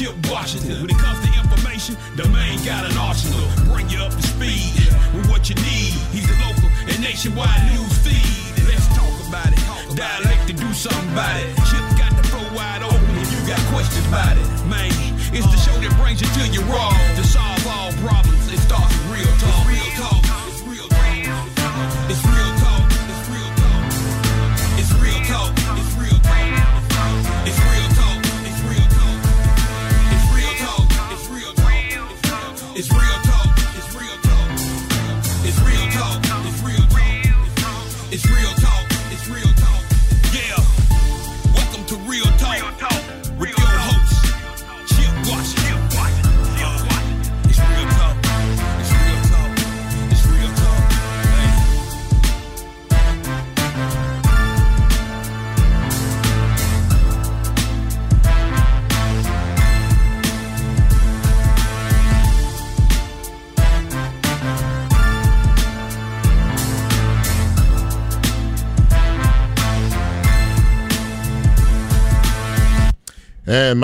[0.00, 0.80] Chip Washington.
[0.80, 3.44] When it comes to information, the main got an arsenal.
[3.68, 4.80] Bring you up to speed
[5.12, 5.92] with what you need.
[6.08, 8.64] He's a local and nationwide news feed.
[8.64, 9.60] Let's talk about it.
[9.94, 11.52] Dialect to do something about it.
[11.68, 14.48] Chip got the flow wide open if you got questions about it.
[14.72, 14.88] Man,
[15.36, 18.50] it's the show that brings you to your raw to solve all problems.
[18.50, 19.20] It starts with.
[19.20, 19.49] Real talk.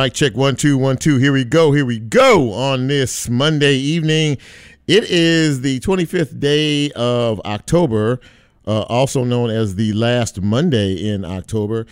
[0.07, 1.17] Mic check one two one two.
[1.17, 1.73] Here we go.
[1.73, 4.39] Here we go on this Monday evening.
[4.87, 8.21] It is the 25th day of October,
[8.69, 11.87] uh, also known as the last Monday in October.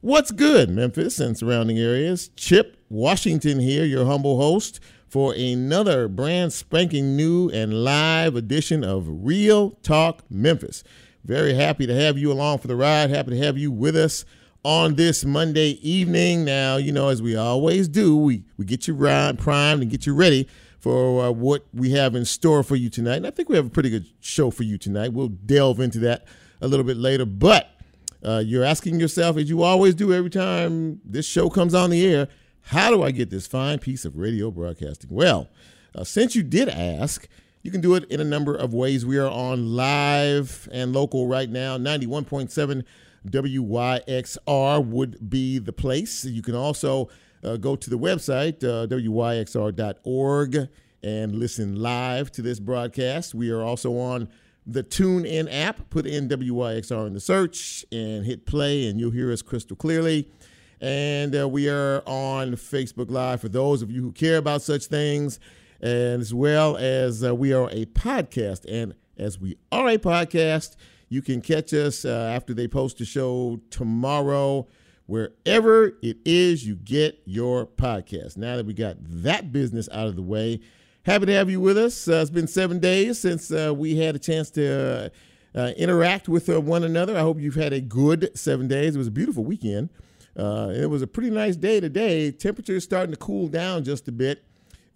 [0.00, 2.30] What's good, Memphis and surrounding areas?
[2.34, 9.04] Chip Washington here, your humble host for another brand spanking new and live edition of
[9.06, 10.82] Real Talk Memphis.
[11.24, 13.10] Very happy to have you along for the ride.
[13.10, 14.24] Happy to have you with us
[14.64, 16.44] on this Monday evening.
[16.44, 20.06] Now, you know, as we always do, we, we get you right, primed and get
[20.06, 20.48] you ready
[20.78, 23.16] for uh, what we have in store for you tonight.
[23.16, 25.12] And I think we have a pretty good show for you tonight.
[25.12, 26.24] We'll delve into that
[26.60, 27.24] a little bit later.
[27.24, 27.70] But
[28.24, 32.04] uh, you're asking yourself, as you always do every time this show comes on the
[32.06, 32.28] air,
[32.62, 35.10] how do I get this fine piece of radio broadcasting?
[35.10, 35.48] Well,
[35.94, 37.26] uh, since you did ask,
[37.62, 39.06] you can do it in a number of ways.
[39.06, 41.76] We are on live and local right now.
[41.78, 42.84] 91.7
[43.26, 46.24] WYXR would be the place.
[46.24, 47.08] You can also
[47.44, 50.68] uh, go to the website, uh, WYXR.org,
[51.02, 53.34] and listen live to this broadcast.
[53.34, 54.28] We are also on
[54.66, 55.90] the TuneIn app.
[55.90, 60.30] Put in WYXR in the search and hit play, and you'll hear us crystal clearly.
[60.80, 64.86] And uh, we are on Facebook Live for those of you who care about such
[64.86, 65.40] things,
[65.80, 68.64] and as well as uh, we are a podcast.
[68.68, 70.76] And as we are a podcast,
[71.08, 74.66] you can catch us uh, after they post the show tomorrow,
[75.06, 78.36] wherever it is you get your podcast.
[78.36, 80.60] Now that we got that business out of the way,
[81.02, 82.08] happy to have you with us.
[82.08, 85.10] Uh, it's been seven days since uh, we had a chance to
[85.56, 87.16] uh, uh, interact with uh, one another.
[87.16, 88.94] I hope you've had a good seven days.
[88.94, 89.88] It was a beautiful weekend.
[90.36, 92.30] It was a pretty nice day today.
[92.30, 94.44] Temperature is starting to cool down just a bit.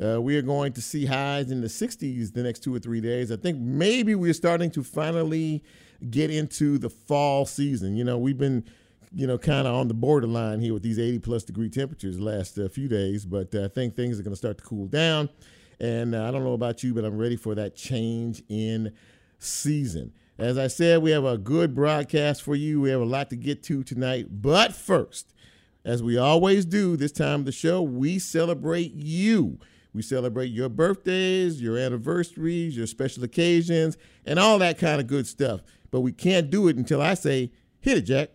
[0.03, 3.01] Uh, we are going to see highs in the 60s the next two or three
[3.01, 3.31] days.
[3.31, 5.63] I think maybe we're starting to finally
[6.11, 7.97] get into the fall season.
[7.97, 8.65] You know, we've been,
[9.15, 12.59] you know, kind of on the borderline here with these 80 plus degree temperatures last
[12.59, 15.29] uh, few days, but uh, I think things are going to start to cool down.
[15.81, 18.93] And uh, I don't know about you, but I'm ready for that change in
[19.39, 20.13] season.
[20.39, 22.81] As I said, we have a good broadcast for you.
[22.81, 24.27] We have a lot to get to tonight.
[24.31, 25.33] But first,
[25.85, 29.59] as we always do this time of the show, we celebrate you.
[29.95, 35.27] We celebrate your birthdays, your anniversaries, your special occasions, and all that kind of good
[35.27, 35.61] stuff.
[35.93, 38.31] But we can't do it until I say, hit it, Jack.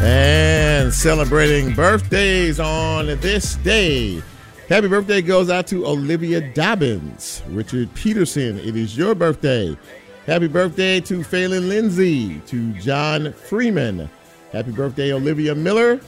[0.00, 4.22] And celebrating birthdays on this day.
[4.70, 7.42] Happy birthday goes out to Olivia Dobbins.
[7.48, 9.76] Richard Peterson, it is your birthday.
[10.24, 14.08] Happy birthday to Phelan Lindsay, to John Freeman.
[14.52, 16.00] Happy birthday, Olivia Miller.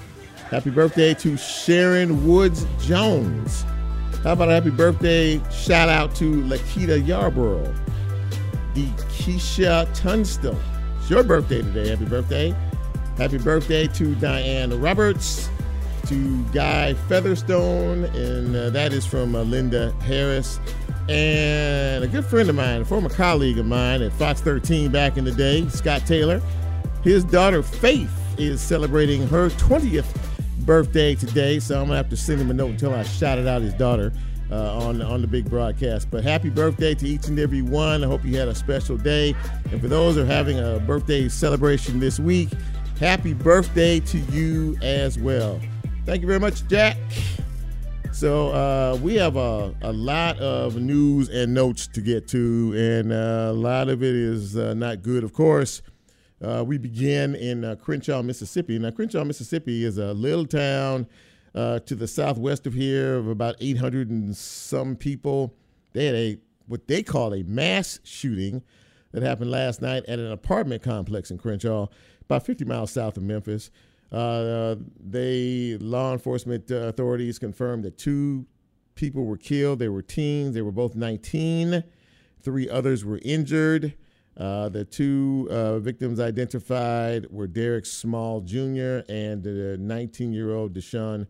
[0.49, 3.65] Happy birthday to Sharon Woods Jones.
[4.25, 7.75] How about a happy birthday shout out to Lakita Yarborough,
[8.75, 10.57] the Keisha Tunstall.
[10.99, 11.91] It's your birthday today.
[11.91, 12.55] Happy birthday.
[13.19, 15.51] Happy birthday to Diane Roberts,
[16.07, 20.59] to Guy Featherstone, and uh, that is from uh, Linda Harris.
[21.11, 25.19] And a good friend of mine, a former colleague of mine at Fox 13 back
[25.19, 26.41] in the day, Scott Taylor.
[27.03, 30.07] His daughter Faith is celebrating her 20th
[30.65, 33.63] birthday today, so I'm gonna have to send him a note until I shouted out
[33.63, 34.13] his daughter
[34.51, 36.11] uh, on on the big broadcast.
[36.11, 38.05] But happy birthday to each and every one.
[38.05, 39.35] I hope you had a special day.
[39.71, 42.51] And for those who are having a birthday celebration this week,
[42.99, 45.61] happy birthday to you as well.
[46.07, 46.97] Thank you very much, Jack.
[48.13, 53.13] So uh, we have a, a lot of news and notes to get to, and
[53.13, 55.81] uh, a lot of it is uh, not good, of course.
[56.43, 58.79] Uh, we begin in uh, Crenshaw, Mississippi.
[58.79, 61.07] Now, Crenshaw, Mississippi is a little town
[61.55, 65.55] uh, to the southwest of here of about 800 and some people.
[65.93, 68.63] They had a what they call a mass shooting
[69.13, 71.89] that happened last night at an apartment complex in Crenshaw,
[72.23, 73.71] about 50 miles south of Memphis.
[74.13, 78.47] Uh, they law enforcement uh, authorities confirmed that two
[78.95, 79.79] people were killed.
[79.79, 80.55] They were teens.
[80.55, 81.83] They were both 19.
[82.41, 83.95] Three others were injured.
[84.41, 89.05] Uh, the two uh, victims identified were Derek Small Jr.
[89.07, 91.27] and the 19-year-old Deshaun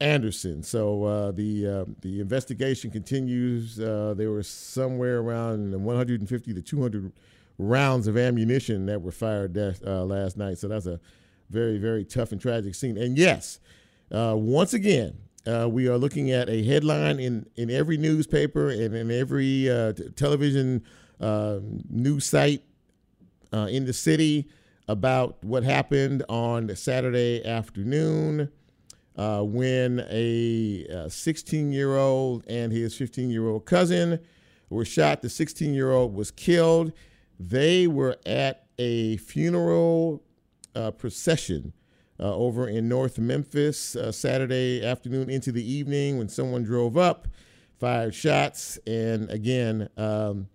[0.00, 0.62] Anderson.
[0.62, 3.78] So uh, the uh, the investigation continues.
[3.78, 7.12] Uh, there were somewhere around 150 to 200
[7.58, 10.56] rounds of ammunition that were fired uh, last night.
[10.56, 10.98] So that's a
[11.50, 12.96] very very tough and tragic scene.
[12.96, 13.60] And yes,
[14.10, 15.18] uh, once again.
[15.46, 19.64] Uh, we are looking at a headline in, in every newspaper and in every
[19.96, 20.84] t- television
[21.20, 22.62] news site
[23.52, 24.48] in the city
[24.88, 28.50] about what happened on Saturday afternoon
[29.16, 34.18] uh, when a 16 year old and his 15 year old cousin
[34.70, 35.22] were shot.
[35.22, 36.92] The 16 year old was killed.
[37.38, 40.22] They were at a funeral
[40.74, 41.72] uh, procession
[42.18, 47.28] uh, over in North Memphis uh, Saturday afternoon into the evening when someone drove up,
[47.78, 50.48] fired shots, and again, um,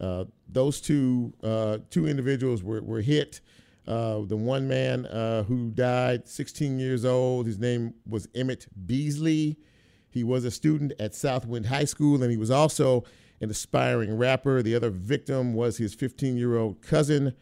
[0.00, 3.40] uh, those two uh, two individuals were, were hit.
[3.86, 9.58] Uh, the one man uh, who died, 16 years old, his name was Emmett Beasley.
[10.08, 13.04] He was a student at Southwind High School, and he was also
[13.42, 14.62] an aspiring rapper.
[14.62, 17.34] The other victim was his 15 year old cousin.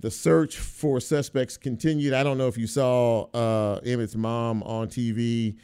[0.00, 2.12] The search for suspects continued.
[2.12, 5.56] I don't know if you saw uh, Emmett's mom on TV.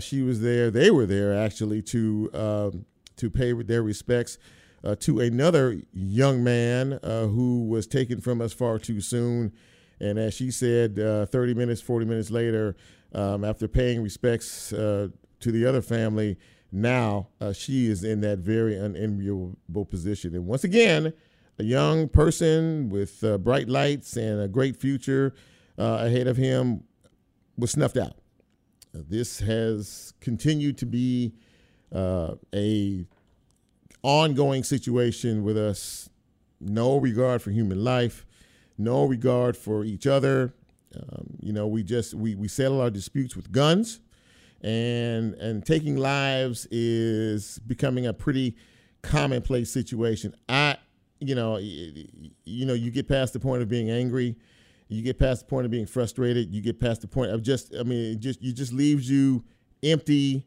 [0.00, 0.70] She was there.
[0.70, 2.86] They were there actually to um,
[3.16, 4.38] to pay their respects
[4.86, 9.52] uh, to another young man uh, who was taken from us far too soon.
[10.00, 12.76] And as she said, uh, 30 minutes, 40 minutes later,
[13.12, 15.08] um, after paying respects uh,
[15.40, 16.38] to the other family,
[16.70, 20.36] now uh, she is in that very unenviable position.
[20.36, 21.12] And once again,
[21.58, 25.34] a young person with uh, bright lights and a great future
[25.78, 26.84] ahead of him
[27.58, 28.16] was snuffed out.
[28.92, 31.34] this has continued to be
[31.92, 33.06] a
[34.06, 36.08] ongoing situation with us,
[36.60, 38.24] no regard for human life,
[38.78, 40.54] no regard for each other.
[40.94, 44.00] Um, you know, we just we, we settle our disputes with guns,
[44.62, 48.54] and and taking lives is becoming a pretty
[49.02, 50.34] commonplace situation.
[50.48, 50.76] I,
[51.18, 54.36] you know, you know, you get past the point of being angry,
[54.86, 57.74] you get past the point of being frustrated, you get past the point of just,
[57.74, 59.42] I mean, it just you just leaves you
[59.82, 60.46] empty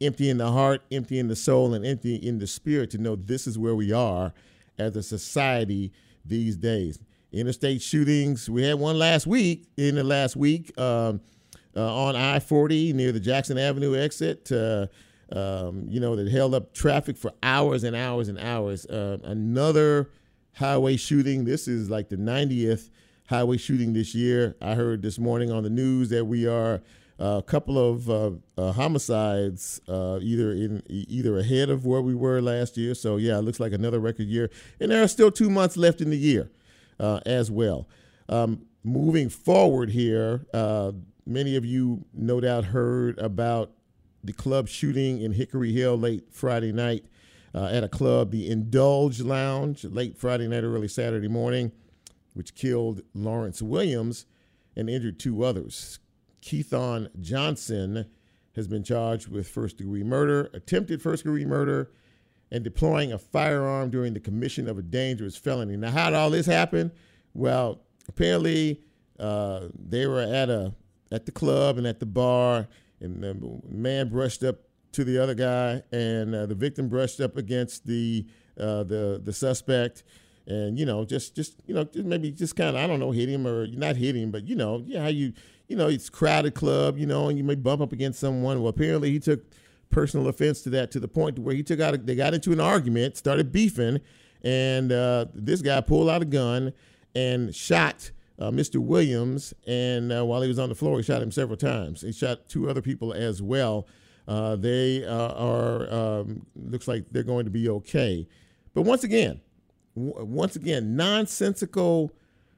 [0.00, 3.16] empty in the heart, empty in the soul, and empty in the spirit to know
[3.16, 4.32] this is where we are
[4.78, 5.92] as a society
[6.24, 6.98] these days.
[7.32, 11.20] Interstate shootings, we had one last week, in the last week, um,
[11.74, 14.50] uh, on I 40 near the Jackson Avenue exit.
[14.50, 14.86] Uh,
[15.32, 18.86] um, you know, that held up traffic for hours and hours and hours.
[18.86, 20.08] Uh, another
[20.54, 21.44] highway shooting.
[21.44, 22.90] This is like the 90th
[23.28, 24.56] highway shooting this year.
[24.62, 26.80] I heard this morning on the news that we are
[27.18, 32.40] a couple of uh, uh, homicides, uh, either in either ahead of where we were
[32.40, 32.94] last year.
[32.94, 36.00] So yeah, it looks like another record year, and there are still two months left
[36.00, 36.50] in the year
[36.98, 37.88] as well.
[38.28, 40.46] Um, moving forward here,
[41.26, 43.72] many of you no doubt heard about
[44.22, 47.04] the club shooting in Hickory Hill late Friday night
[47.54, 51.72] uh, at a club, the Indulge Lounge, late Friday night, early Saturday morning,
[52.34, 54.26] which killed Lawrence Williams
[54.76, 55.98] and injured two others.
[56.46, 58.06] Keithon Johnson
[58.54, 61.90] has been charged with first degree murder, attempted first degree murder,
[62.52, 65.76] and deploying a firearm during the commission of a dangerous felony.
[65.76, 66.92] Now, how did all this happen?
[67.34, 68.80] Well, apparently
[69.18, 70.72] uh, they were at a
[71.10, 72.68] at the club and at the bar,
[73.00, 74.60] and the man brushed up
[74.92, 78.24] to the other guy, and uh, the victim brushed up against the
[78.58, 80.04] uh, the the suspect,
[80.46, 83.28] and you know, just just you know, maybe just kind of I don't know, hit
[83.28, 85.32] him or not hit him, but you know, yeah, how you
[85.68, 88.60] you know, it's crowded club, you know, and you may bump up against someone.
[88.60, 89.44] Well, apparently he took
[89.90, 92.52] personal offense to that to the point where he took out, a, they got into
[92.52, 94.00] an argument, started beefing,
[94.42, 96.72] and uh, this guy pulled out a gun
[97.14, 98.76] and shot uh, Mr.
[98.76, 99.54] Williams.
[99.66, 102.02] And uh, while he was on the floor, he shot him several times.
[102.02, 103.86] He shot two other people as well.
[104.28, 108.26] Uh, they uh, are um, looks like they're going to be okay.
[108.74, 109.40] But once again,
[109.96, 112.12] w- once again, nonsensical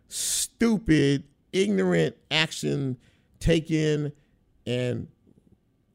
[0.08, 2.96] stupid, ignorant action
[3.40, 4.12] taken
[4.66, 5.08] and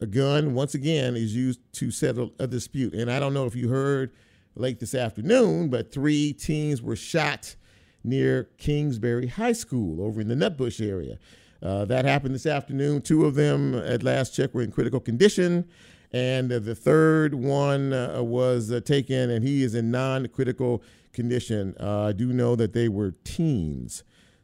[0.01, 2.93] a gun once again is used to settle a dispute.
[2.93, 4.11] And I don't know if you heard
[4.55, 7.55] late this afternoon, but three teens were shot
[8.03, 11.17] near Kingsbury High School over in the Nutbush area.
[11.61, 13.01] Uh, that happened this afternoon.
[13.01, 15.65] Two of them, at last check, were in critical condition.
[16.11, 20.83] And uh, the third one uh, was uh, taken, and he is in non critical
[21.13, 21.75] condition.
[21.79, 24.03] Uh, I do know that they were teens.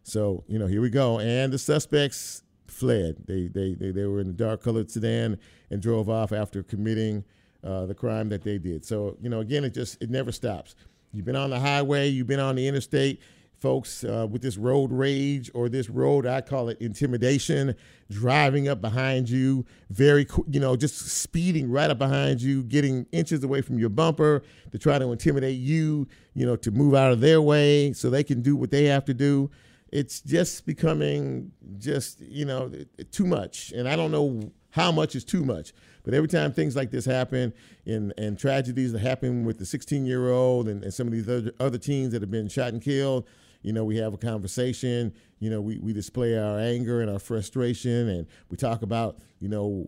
[0.10, 1.20] So, you know, here we go.
[1.20, 3.18] And the suspects fled.
[3.28, 5.38] They, they, they, they were in a dark colored sedan
[5.70, 7.24] and drove off after committing
[7.64, 8.86] uh, the crime that they did.
[8.86, 10.76] So, you know, again, it just, it never stops.
[11.12, 13.20] You've been on the highway, you've been on the interstate,
[13.60, 17.76] folks, uh, with this road rage or this road, I call it intimidation,
[18.10, 23.44] driving up behind you, very, you know, just speeding right up behind you, getting inches
[23.44, 27.20] away from your bumper to try to intimidate you, you know, to move out of
[27.22, 29.50] their way so they can do what they have to do
[29.92, 32.72] it's just becoming just you know
[33.12, 33.72] too much.
[33.72, 37.06] And i don't know how much is too much but every time things like this
[37.06, 37.52] happen
[37.86, 41.28] and, and tragedies that happen with the 16 year old and, and some of these
[41.28, 43.26] other, other teens that have been shot and killed
[43.64, 47.20] you know we have a conversation you know we, we display our anger and our
[47.20, 49.86] frustration and we talk about you know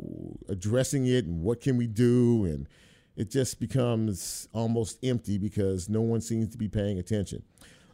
[0.49, 2.45] addressing it and what can we do.
[2.45, 2.67] And
[3.15, 7.43] it just becomes almost empty because no one seems to be paying attention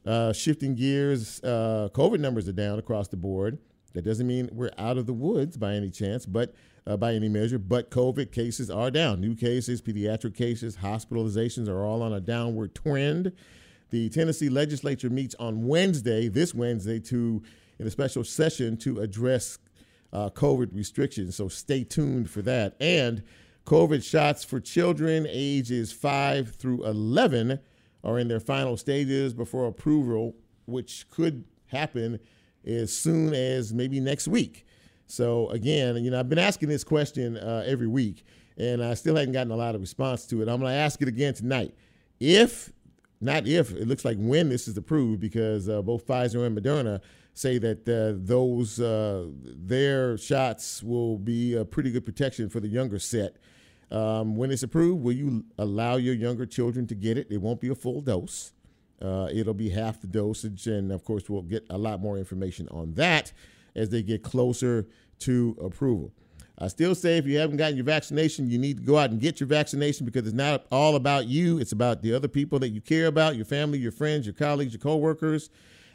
[0.07, 3.59] uh, shifting gears, uh, COVID numbers are down across the board.
[3.93, 6.53] That doesn't mean we're out of the woods by any chance, but
[6.85, 7.59] uh, by any measure.
[7.59, 9.19] But COVID cases are down.
[9.19, 13.33] New cases, pediatric cases, hospitalizations are all on a downward trend.
[13.89, 17.43] The Tennessee legislature meets on Wednesday, this Wednesday, to
[17.79, 19.59] in a special session to address
[20.13, 21.35] uh, COVID restrictions.
[21.35, 22.75] So stay tuned for that.
[22.79, 23.23] And
[23.65, 27.59] COVID shots for children ages 5 through 11
[28.07, 30.33] are in their final stages before approval,
[30.65, 32.19] which could happen
[32.65, 34.65] as soon as maybe next week.
[35.05, 38.25] So again, you know, I've been asking this question uh, every week,
[38.57, 40.47] and I still haven't gotten a lot of response to it.
[40.47, 41.75] I'm going to ask it again tonight.
[42.19, 42.71] If
[43.19, 47.01] not if it looks like when this is approved, because uh, both Pfizer and Moderna
[47.33, 52.67] say that uh, those uh, their shots will be a pretty good protection for the
[52.67, 53.37] younger set.
[53.89, 57.27] Um, when it's approved, will you allow your younger children to get it?
[57.29, 58.51] It won't be a full dose.
[59.01, 62.67] Uh, it'll be half the dosage, and of course, we'll get a lot more information
[62.70, 63.32] on that
[63.75, 64.88] as they get closer
[65.20, 66.12] to approval.
[66.60, 69.22] I still say if you haven't gotten your vaccination, you need to go out and
[69.22, 71.60] get your vaccination because it's not all about you.
[71.60, 74.74] It's about the other people that you care about, your family, your friends, your colleagues,
[74.74, 75.51] your coworkers.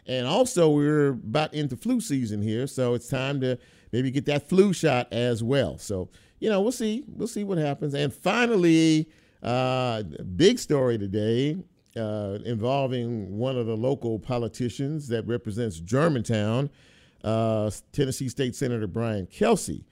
[0.06, 3.58] And also, we're about into flu season here, so it's time to
[3.90, 5.78] maybe get that flu shot as well.
[5.78, 6.08] So
[6.42, 7.04] you know, we'll see.
[7.06, 7.94] We'll see what happens.
[7.94, 9.08] And finally,
[9.44, 11.56] uh, big story today
[11.96, 16.68] uh, involving one of the local politicians that represents Germantown,
[17.22, 19.84] uh, Tennessee State Senator Brian Kelsey,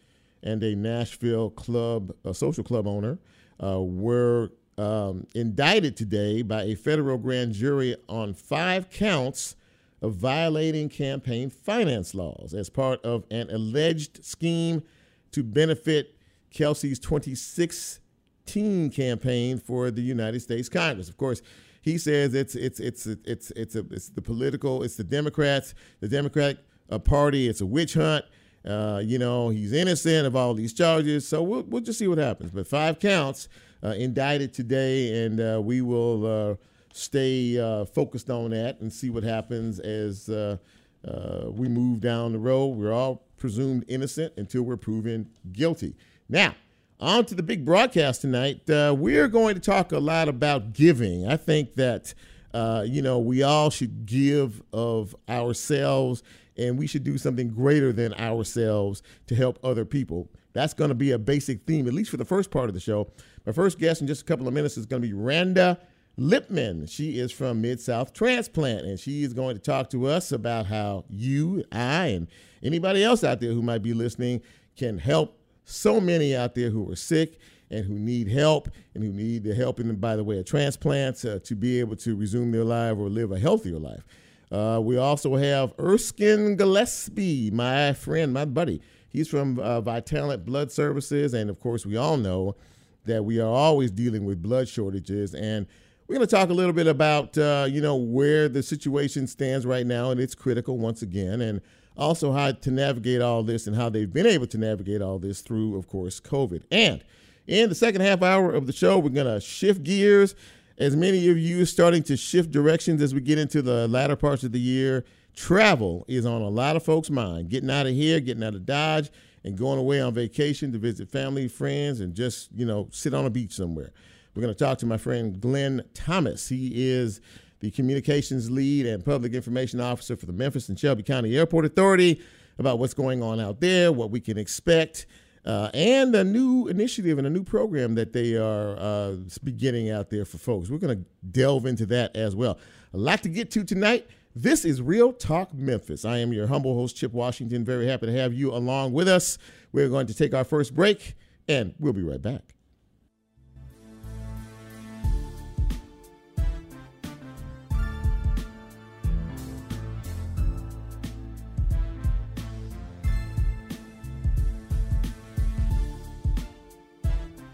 [0.42, 3.20] and a Nashville club, a social club owner,
[3.62, 9.54] uh, were um, indicted today by a federal grand jury on five counts
[10.02, 14.82] of violating campaign finance laws as part of an alleged scheme
[15.30, 16.16] to benefit
[16.50, 21.08] Kelsey's 2016 campaign for the United States Congress.
[21.08, 21.42] Of course,
[21.82, 26.08] he says it's it's it's it's it's a, it's the political, it's the Democrats, the
[26.08, 26.58] Democratic
[26.90, 27.48] uh, Party.
[27.48, 28.24] It's a witch hunt.
[28.64, 31.26] Uh, you know, he's innocent of all these charges.
[31.26, 32.50] So we'll we'll just see what happens.
[32.50, 33.48] But five counts
[33.82, 36.54] uh, indicted today, and uh, we will uh,
[36.92, 42.76] stay uh, focused on that and see what happens as we move down the road.
[42.76, 45.94] We're all presumed innocent until we're proven guilty.
[46.30, 46.54] Now,
[47.00, 48.70] on to the big broadcast tonight.
[48.70, 51.26] Uh, we're going to talk a lot about giving.
[51.26, 52.14] I think that,
[52.54, 56.22] uh, you know, we all should give of ourselves
[56.56, 60.28] and we should do something greater than ourselves to help other people.
[60.52, 62.80] That's going to be a basic theme, at least for the first part of the
[62.80, 63.10] show.
[63.44, 65.80] My first guest in just a couple of minutes is going to be Randa
[66.16, 66.88] Lipman.
[66.88, 70.66] She is from Mid South Transplant, and she is going to talk to us about
[70.66, 72.28] how you, I, and
[72.62, 74.42] anybody else out there who might be listening
[74.76, 77.38] can help so many out there who are sick
[77.70, 81.24] and who need help and who need the help in by the way of transplants
[81.24, 84.04] uh, to be able to resume their life or live a healthier life.
[84.50, 88.82] Uh, we also have Erskine Gillespie, my friend, my buddy.
[89.08, 92.56] He's from uh, Vitalant Blood Services, and of course, we all know
[93.04, 95.34] that we are always dealing with blood shortages.
[95.34, 95.66] And
[96.06, 99.64] we're going to talk a little bit about uh, you know where the situation stands
[99.64, 101.60] right now, and it's critical once again, and
[101.96, 105.40] also how to navigate all this and how they've been able to navigate all this
[105.40, 106.62] through, of course, COVID.
[106.70, 107.04] And
[107.46, 110.34] in the second half hour of the show, we're going to shift gears.
[110.78, 114.44] As many of you starting to shift directions as we get into the latter parts
[114.44, 115.04] of the year,
[115.34, 117.50] travel is on a lot of folks' mind.
[117.50, 119.10] Getting out of here, getting out of Dodge,
[119.44, 123.26] and going away on vacation to visit family, friends, and just, you know, sit on
[123.26, 123.90] a beach somewhere.
[124.34, 126.48] We're going to talk to my friend Glenn Thomas.
[126.48, 127.20] He is
[127.60, 132.20] the communications lead and public information officer for the Memphis and Shelby County Airport Authority
[132.58, 135.06] about what's going on out there, what we can expect,
[135.44, 140.10] uh, and a new initiative and a new program that they are uh, beginning out
[140.10, 140.68] there for folks.
[140.68, 142.58] We're going to delve into that as well.
[142.92, 144.06] A lot to get to tonight.
[144.34, 146.04] This is Real Talk Memphis.
[146.04, 147.64] I am your humble host, Chip Washington.
[147.64, 149.38] Very happy to have you along with us.
[149.72, 151.14] We're going to take our first break,
[151.48, 152.54] and we'll be right back.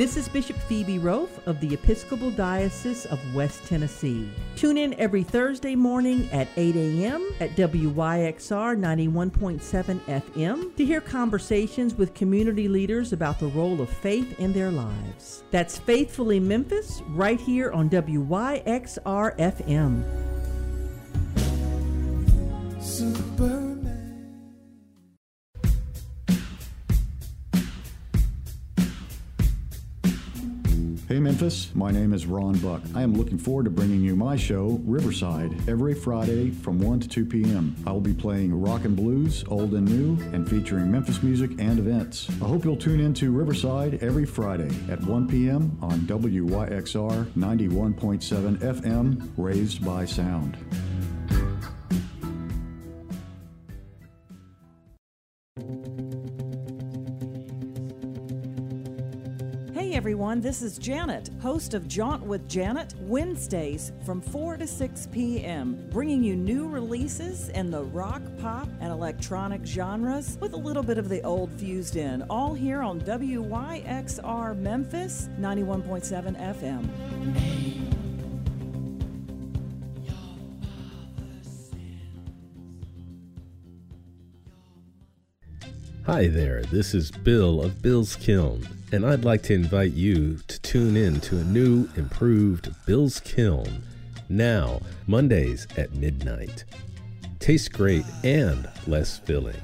[0.00, 4.30] This is Bishop Phoebe Roaf of the Episcopal Diocese of West Tennessee.
[4.56, 7.28] Tune in every Thursday morning at 8 a.m.
[7.38, 14.40] at WYXR 91.7 FM to hear conversations with community leaders about the role of faith
[14.40, 15.44] in their lives.
[15.50, 20.02] That's Faithfully Memphis right here on WYXR FM.
[22.82, 23.59] Super.
[31.40, 32.82] Memphis, my name is Ron Buck.
[32.94, 37.08] I am looking forward to bringing you my show, Riverside, every Friday from 1 to
[37.08, 37.74] 2 p.m.
[37.86, 41.78] I will be playing rock and blues, old and new, and featuring Memphis music and
[41.78, 42.28] events.
[42.42, 45.78] I hope you'll tune in to Riverside every Friday at 1 p.m.
[45.80, 50.58] on WYXR 91.7 FM, Raised by Sound.
[60.30, 60.48] Everyone.
[60.48, 66.22] This is Janet, host of Jaunt with Janet, Wednesdays from 4 to 6 p.m., bringing
[66.22, 71.08] you new releases in the rock, pop, and electronic genres with a little bit of
[71.08, 77.79] the old fused in, all here on WYXR Memphis 91.7 FM.
[86.12, 90.60] Hi there, this is Bill of Bill's Kiln and I'd like to invite you to
[90.60, 93.84] tune in to a new, improved Bill's Kiln
[94.28, 96.64] now, Mondays at midnight.
[97.38, 99.54] Tastes great and less filling.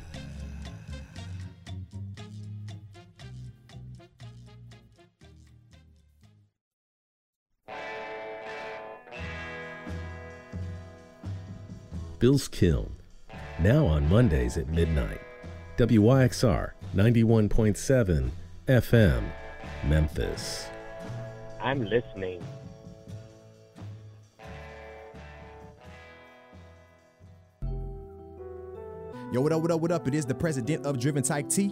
[12.21, 12.95] Bill's Kiln,
[13.59, 15.26] now on Mondays at midnight.
[15.77, 18.31] WYXR 91.7
[18.67, 19.23] FM,
[19.85, 20.69] Memphis.
[21.61, 22.43] I'm listening.
[29.31, 30.09] Yo, what up, what up, what up?
[30.09, 31.65] It is the president of Driven Type T,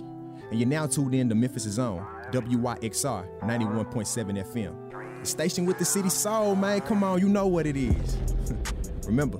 [0.51, 5.21] and you're now tuned in to Memphis' Zone, WYXR 91.7 FM.
[5.21, 6.83] The station with the city soul, man.
[6.83, 8.19] Come on, you know what it is.
[9.07, 9.39] Remember,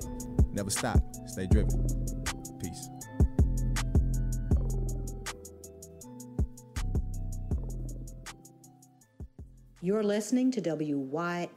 [0.53, 0.97] never stop,
[1.27, 2.24] stay driven.
[9.85, 11.47] You're listening to WYXR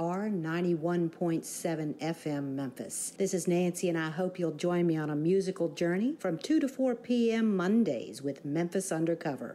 [0.00, 3.12] 91.7 FM Memphis.
[3.16, 6.58] This is Nancy, and I hope you'll join me on a musical journey from 2
[6.58, 7.56] to 4 p.m.
[7.56, 9.54] Mondays with Memphis Undercover.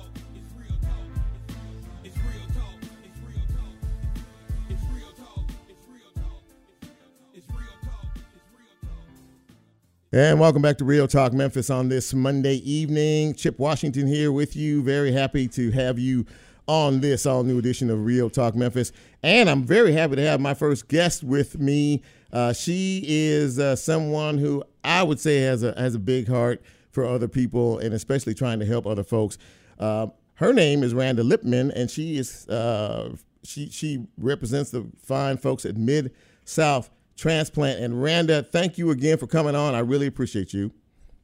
[10.13, 13.33] And welcome back to Real Talk Memphis on this Monday evening.
[13.33, 14.83] Chip Washington here with you.
[14.83, 16.25] Very happy to have you
[16.67, 18.91] on this all new edition of Real Talk Memphis.
[19.23, 22.03] And I'm very happy to have my first guest with me.
[22.33, 26.61] Uh, she is uh, someone who I would say has a has a big heart
[26.89, 29.37] for other people and especially trying to help other folks.
[29.79, 35.37] Uh, her name is Randa Lipman, and she is uh, she she represents the fine
[35.37, 36.89] folks at Mid South
[37.21, 37.79] Transplant.
[37.79, 39.75] And Randa, thank you again for coming on.
[39.75, 40.71] I really appreciate you.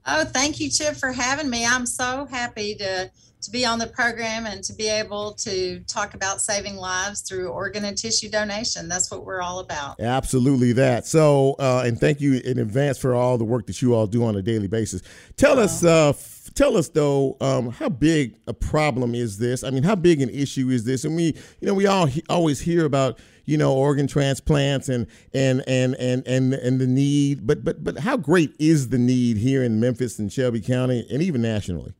[0.06, 1.66] Oh, thank you, Chip, for having me.
[1.66, 3.10] I'm so happy to
[3.42, 7.48] to be on the program and to be able to talk about saving lives through
[7.48, 8.90] organ and tissue donation.
[8.90, 10.00] That's what we're all about.
[10.00, 11.06] Absolutely that.
[11.06, 14.24] So, uh, and thank you in advance for all the work that you all do
[14.24, 15.02] on a daily basis.
[15.36, 19.64] Tell us, uh, f- tell us though, um, how big a problem is this?
[19.64, 21.06] I mean, how big an issue is this?
[21.06, 25.08] And we, you know, we all he- always hear about you know organ transplants and
[25.34, 29.38] and and and and and the need, but but but how great is the need
[29.38, 31.94] here in Memphis and Shelby County and even nationally?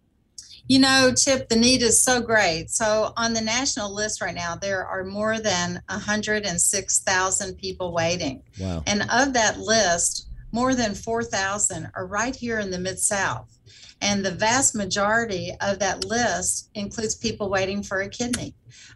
[0.68, 2.70] You know, Chip, the need is so great.
[2.70, 8.44] So, on the national list right now, there are more than 106,000 people waiting.
[8.60, 8.84] Wow.
[8.86, 13.58] And of that list, more than 4,000 are right here in the Mid South.
[14.02, 18.54] And the vast majority of that list includes people waiting for a kidney.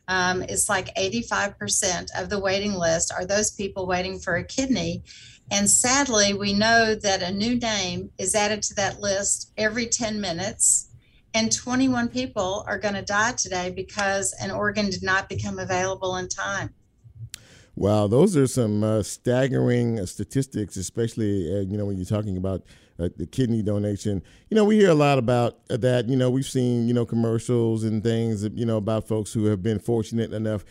[0.07, 5.03] Um, it's like 85% of the waiting list are those people waiting for a kidney.
[5.49, 10.21] And sadly, we know that a new name is added to that list every 10
[10.21, 10.89] minutes.
[11.33, 16.17] And 21 people are going to die today because an organ did not become available
[16.17, 16.73] in time.
[17.75, 22.35] Wow, those are some uh, staggering uh, statistics, especially uh, you know when you're talking
[22.35, 22.63] about
[22.99, 24.21] uh, the kidney donation.
[24.49, 26.09] You know, we hear a lot about uh, that.
[26.09, 29.63] You know, we've seen you know commercials and things you know about folks who have
[29.63, 30.65] been fortunate enough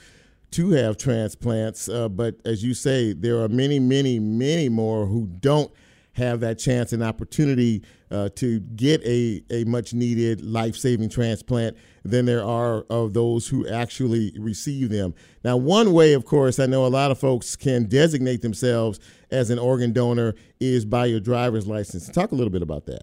[0.51, 1.89] to have transplants.
[1.89, 5.73] But as you say, there are many, many, many more who don't
[6.21, 11.77] have that chance and opportunity uh, to get a, a much needed life saving transplant
[12.05, 15.15] than there are of those who actually receive them.
[15.45, 19.51] Now, one way, of course, I know a lot of folks can designate themselves as
[19.51, 22.09] an organ donor is by your driver's license.
[22.09, 23.03] Talk a little bit about that.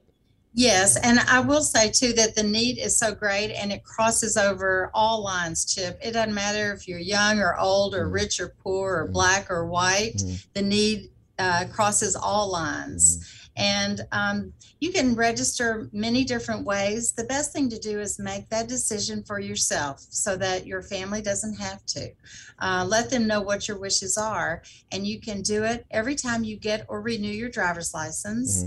[0.53, 4.37] Yes, and I will say too that the need is so great and it crosses
[4.37, 5.99] over all lines, Chip.
[6.01, 8.13] It doesn't matter if you're young or old or mm-hmm.
[8.13, 9.13] rich or poor or mm-hmm.
[9.13, 10.35] black or white, mm-hmm.
[10.55, 13.33] the need uh, crosses all lines.
[13.57, 17.13] And um, you can register many different ways.
[17.13, 21.23] The best thing to do is make that decision for yourself so that your family
[21.23, 22.11] doesn't have to.
[22.59, 26.43] Uh, let them know what your wishes are, and you can do it every time
[26.43, 28.63] you get or renew your driver's license.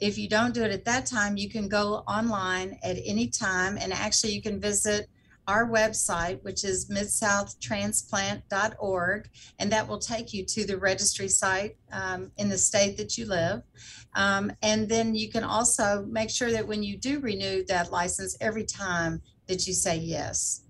[0.00, 3.78] If you don't do it at that time, you can go online at any time,
[3.80, 5.08] and actually, you can visit
[5.46, 9.28] our website, which is midsouth.transplant.org,
[9.58, 13.26] and that will take you to the registry site um, in the state that you
[13.26, 13.62] live.
[14.14, 18.36] Um, and then you can also make sure that when you do renew that license,
[18.40, 20.60] every time that you say yes.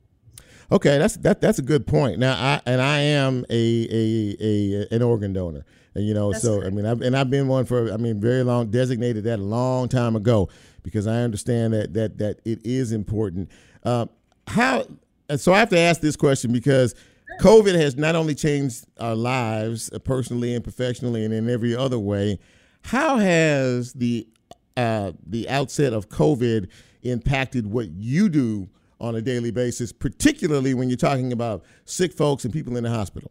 [0.71, 2.19] Okay, that's that that's a good point.
[2.19, 6.43] Now, I and I am a a, a an organ donor, and you know, That's
[6.43, 9.39] so I mean, I've, and I've been one for I mean, very long, designated that
[9.39, 10.49] a long time ago
[10.83, 13.51] because I understand that that that it is important.
[13.85, 14.07] Uh,
[14.47, 14.87] how?
[15.37, 16.95] So I have to ask this question because
[17.41, 21.99] COVID has not only changed our lives uh, personally and professionally and in every other
[21.99, 22.39] way.
[22.83, 24.27] How has the
[24.77, 26.69] uh, the outset of COVID
[27.03, 28.69] impacted what you do
[29.01, 32.91] on a daily basis, particularly when you're talking about sick folks and people in the
[32.91, 33.31] hospital?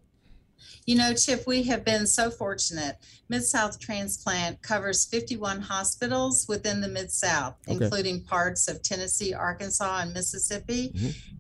[0.86, 2.98] You know, Chip, we have been so fortunate.
[3.30, 7.84] Mid South Transplant covers 51 hospitals within the Mid South, Okay.
[7.84, 10.94] including parts of Tennessee, Arkansas, and Mississippi.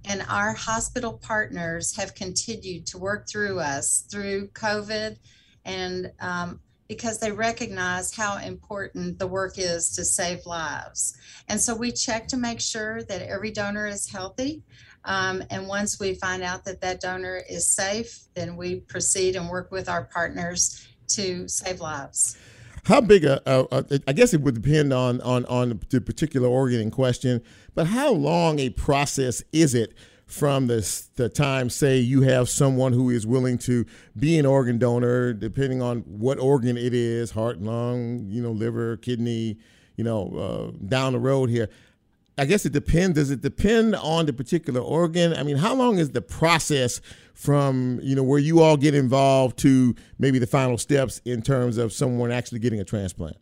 [0.05, 5.17] And our hospital partners have continued to work through us through COVID
[5.65, 11.15] and um, because they recognize how important the work is to save lives.
[11.47, 14.63] And so we check to make sure that every donor is healthy.
[15.03, 19.49] Um, and once we find out that that donor is safe, then we proceed and
[19.49, 22.37] work with our partners to save lives.
[22.83, 26.47] How big a, a, a I guess it would depend on, on on the particular
[26.47, 27.41] organ in question,
[27.75, 29.93] but how long a process is it
[30.25, 33.85] from the the time say you have someone who is willing to
[34.17, 38.97] be an organ donor depending on what organ it is, heart, lung, you know, liver,
[38.97, 39.57] kidney,
[39.95, 41.69] you know, uh, down the road here.
[42.37, 43.15] I guess it depends.
[43.15, 45.33] Does it depend on the particular organ?
[45.33, 47.01] I mean, how long is the process
[47.33, 51.77] from you know where you all get involved to maybe the final steps in terms
[51.77, 53.37] of someone actually getting a transplant?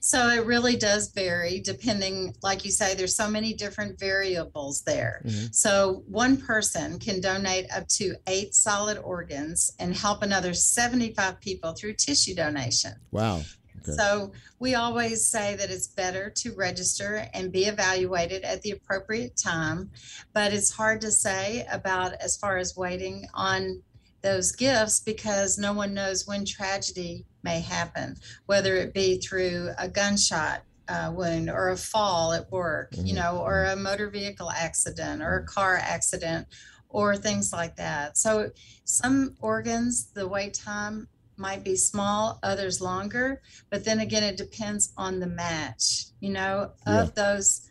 [0.00, 5.22] So it really does vary depending, like you say, there's so many different variables there.
[5.24, 5.46] Mm-hmm.
[5.52, 11.72] So one person can donate up to eight solid organs and help another 75 people
[11.72, 12.92] through tissue donation.
[13.10, 13.42] Wow.
[13.88, 13.96] Okay.
[13.96, 19.36] So we always say that it's better to register and be evaluated at the appropriate
[19.36, 19.90] time,
[20.32, 23.82] but it's hard to say about as far as waiting on
[24.22, 29.88] those gifts because no one knows when tragedy may happen, whether it be through a
[29.88, 35.22] gunshot uh, wound or a fall at work, you know, or a motor vehicle accident
[35.22, 36.46] or a car accident
[36.88, 38.16] or things like that.
[38.16, 38.50] So
[38.84, 44.92] some organs, the wait time might be small, others longer, but then again, it depends
[44.96, 46.06] on the match.
[46.20, 47.02] You know, Yeah.
[47.02, 47.62] of those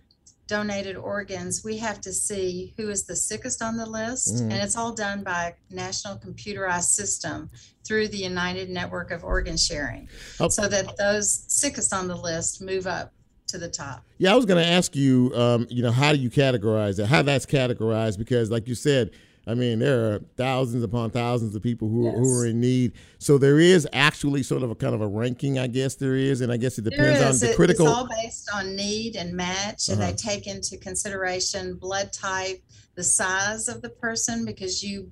[0.48, 4.42] donated organs, we have to see who is the sickest on the list, Mhm.
[4.44, 7.50] and it's all done by a national computerized system
[7.86, 10.08] through the United Network of Organ Sharing,
[10.40, 10.48] Oh.
[10.48, 13.12] so that those sickest on the list move up
[13.48, 14.06] to the top.
[14.18, 17.06] Yeah, I was going to ask you, um, you know, how do you categorize it?
[17.08, 18.18] How that's categorized?
[18.18, 19.12] Because, like you said,
[19.48, 22.92] I mean, there are thousands upon thousands of people who, who are in need.
[23.18, 26.42] So there is actually sort of a kind of a ranking, I guess there is,
[26.42, 27.88] and I guess it depends on the It- critical.
[27.88, 30.12] It's all based on need and match, and Uh-huh.
[30.12, 32.62] they take into consideration blood type,
[32.96, 35.12] the size of the person, because you,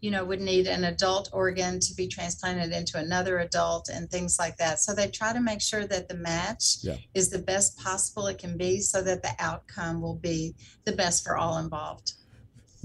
[0.00, 4.36] you know, would need an adult organ to be transplanted into another adult and things
[4.38, 4.80] like that.
[4.80, 6.96] So they try to make sure that the match Yeah.
[7.14, 11.22] is the best possible it can be, so that the outcome will be the best
[11.22, 12.14] for all involved.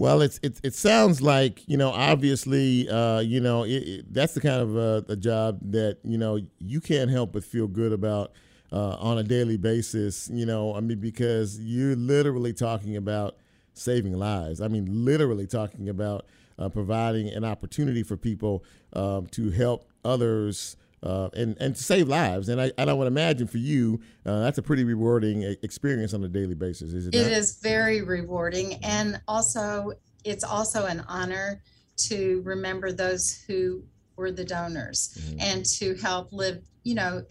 [0.01, 4.33] Well, it's it, it sounds like you know obviously uh, you know it, it, that's
[4.33, 7.93] the kind of uh, a job that you know you can't help but feel good
[7.93, 8.31] about
[8.71, 10.27] uh, on a daily basis.
[10.33, 13.35] You know, I mean because you're literally talking about
[13.75, 14.59] saving lives.
[14.59, 16.25] I mean, literally talking about
[16.57, 20.77] uh, providing an opportunity for people um, to help others.
[21.03, 24.39] Uh, and and to save lives, and I, and I to imagine for you uh,
[24.41, 27.15] that's a pretty rewarding experience on a daily basis, is it?
[27.15, 27.31] It not?
[27.31, 28.75] is very rewarding.
[28.83, 31.63] And also, it's also an honor
[31.97, 33.83] to remember those who
[34.15, 37.25] were the donors and to help live, you know,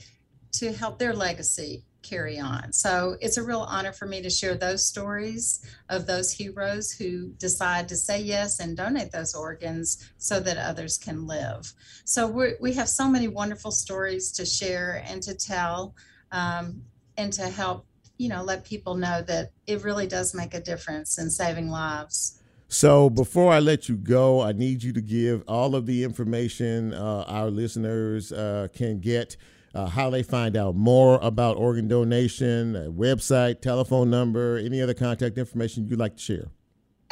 [0.53, 2.73] to help their legacy carry on.
[2.73, 7.29] So it's a real honor for me to share those stories of those heroes who
[7.39, 11.73] decide to say yes and donate those organs so that others can live.
[12.05, 15.95] So we we have so many wonderful stories to share and to tell
[16.33, 16.83] um,
[17.17, 17.87] and to help
[18.19, 22.41] you know let people know that it really does make a difference in saving lives
[22.73, 26.95] So before I let you go, I need you to give all of the information
[26.95, 29.37] uh, our listeners uh, can get,
[29.75, 35.39] uh, how they find out more about organ donation, website, telephone number, any other contact
[35.39, 36.51] information you'd like to share.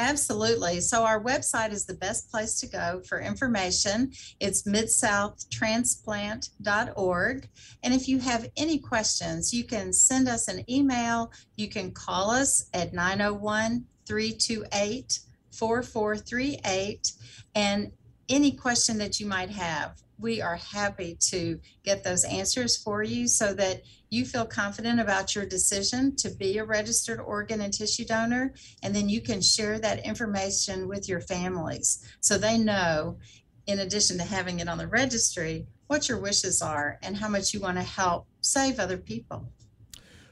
[0.01, 0.81] absolutely.
[0.81, 4.12] So our website is the best place to go for information.
[4.38, 7.49] It's midsouth.transplant.org
[7.83, 11.33] and if you have any questions you can send us an email.
[11.57, 15.18] You can call us at 901 328
[15.53, 17.12] 4438
[17.55, 17.90] and
[18.29, 23.28] any question that you might have we are happy to get those answers for you
[23.28, 28.04] so that you feel confident about your decision to be a registered organ and tissue
[28.04, 28.54] donor.
[28.83, 33.18] And then you can share that information with your families so they know,
[33.66, 37.54] in addition to having it on the registry, what your wishes are and how much
[37.54, 39.52] you want to help save other people.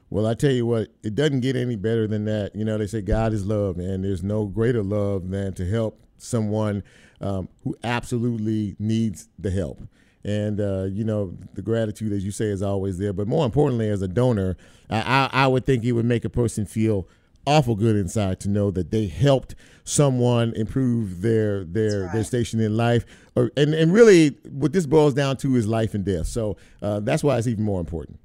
[0.09, 2.55] Well, I tell you what, it doesn't get any better than that.
[2.55, 6.01] You know, they say God is love, and there's no greater love than to help
[6.17, 6.85] someone
[7.21, 9.83] um, who absolutely needs the help.
[10.25, 13.13] And uh, you know, the gratitude, as you say, is always there.
[13.13, 14.57] But more importantly, as a donor,
[14.91, 17.09] I, I, I would think it would make a person feel
[17.47, 22.77] awful good inside to know that they helped someone improve their their their station in
[22.77, 23.07] life.
[23.37, 26.27] Or and and really, what this boils down to is life and death.
[26.27, 28.19] So uh, that's why it's even more important.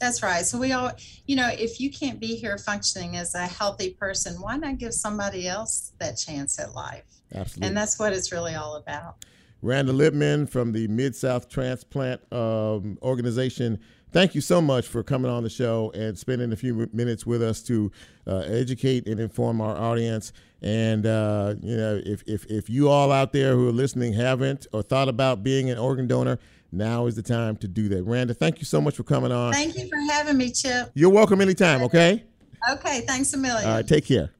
[0.00, 0.44] That's right.
[0.44, 0.90] So we all,
[1.26, 4.92] you know, if you can't be here functioning as a healthy person, why not give
[4.92, 7.04] somebody else that chance at life?
[7.34, 7.68] Absolutely.
[7.68, 9.24] And that's what it's really all about.
[9.62, 13.78] Randa Lipman from the Mid South Transplant um, Organization.
[14.10, 17.42] Thank you so much for coming on the show and spending a few minutes with
[17.42, 17.90] us to
[18.26, 20.32] uh, educate and inform our audience.
[20.60, 24.66] And uh, you know, if, if if you all out there who are listening haven't
[24.72, 26.38] or thought about being an organ donor,
[26.72, 28.02] now is the time to do that.
[28.04, 29.52] Randa, thank you so much for coming on.
[29.52, 30.90] Thank you for having me, Chip.
[30.94, 31.82] You're welcome anytime.
[31.82, 32.24] Okay.
[32.70, 33.68] Okay, thanks a million.
[33.68, 33.86] All right.
[33.86, 34.30] Take care.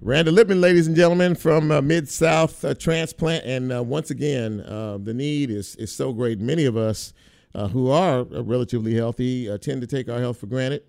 [0.00, 4.60] Randa Lipman, ladies and gentlemen, from uh, Mid South uh, Transplant, and uh, once again,
[4.60, 6.38] uh, the need is is so great.
[6.38, 7.12] Many of us
[7.52, 10.84] uh, who are uh, relatively healthy tend to take our health for granted,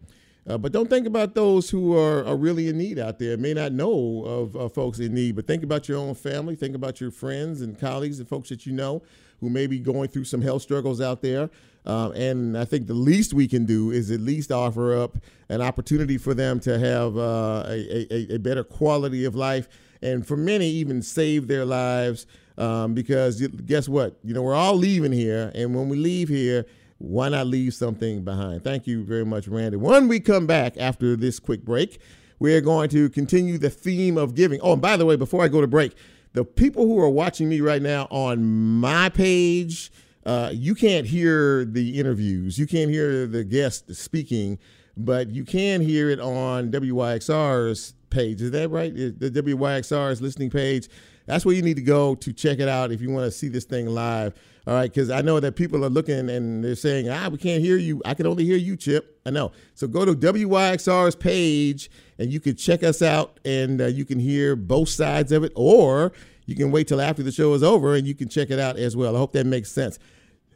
[0.46, 3.36] but don't think about those who are, are really in need out there.
[3.36, 6.56] May not know of folks in need, but think about your own family.
[6.56, 9.02] Think about your friends and colleagues and folks that you know
[9.40, 11.50] who may be going through some health struggles out there.
[11.86, 15.62] Um, and I think the least we can do is at least offer up an
[15.62, 19.68] opportunity for them to have uh, a, a, a, better quality of life,
[20.02, 22.28] and for many, even save their lives.
[22.58, 24.20] Um, because guess what?
[24.24, 26.66] You know, we're all leaving here, and when we leave here,
[26.98, 28.64] why not leave something behind?
[28.64, 29.78] Thank you very much, Randy.
[29.78, 32.00] When we come back after this quick break,
[32.40, 34.60] we're going to continue the theme of giving.
[34.62, 35.96] Oh, and by the way, before I go to break,
[36.34, 39.92] the people who are watching me right now on my page,
[40.30, 44.60] uh, you can't hear the interviews, you can't hear the guest speaking,
[44.96, 48.40] but you can hear it on WYXR's page.
[48.40, 48.94] Is that right?
[48.94, 50.88] The WYXR's listening page.
[51.26, 53.48] That's where you need to go to check it out if you want to see
[53.48, 54.36] this thing live.
[54.68, 57.64] All right, because I know that people are looking and they're saying, ah, we can't
[57.64, 58.00] hear you.
[58.06, 59.20] I can only hear you, Chip.
[59.26, 59.52] I know.
[59.74, 61.90] So go to WYXR's page
[62.20, 65.54] and you can check us out and uh, you can hear both sides of it,
[65.56, 66.12] or
[66.46, 68.78] you can wait till after the show is over and you can check it out
[68.78, 69.16] as well.
[69.16, 69.98] I hope that makes sense.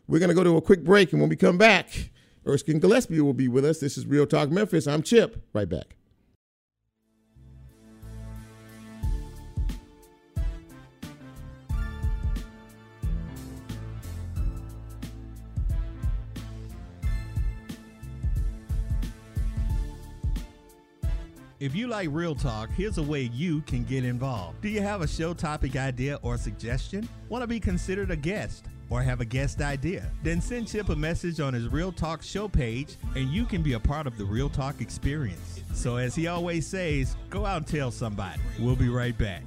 [0.07, 2.11] We're going to go to a quick break, and when we come back,
[2.45, 3.79] Erskine Gillespie will be with us.
[3.79, 4.85] This is Real Talk Memphis.
[4.85, 5.41] I'm Chip.
[5.53, 5.95] Right back.
[21.61, 24.59] If you like real talk, here's a way you can get involved.
[24.59, 27.07] Do you have a show topic idea or suggestion?
[27.29, 28.65] Want to be considered a guest?
[28.93, 30.12] Or have a guest idea?
[30.21, 33.73] Then send Chip a message on his Real Talk show page and you can be
[33.73, 35.63] a part of the Real Talk experience.
[35.73, 38.39] So, as he always says, go out and tell somebody.
[38.60, 39.41] We'll be right back.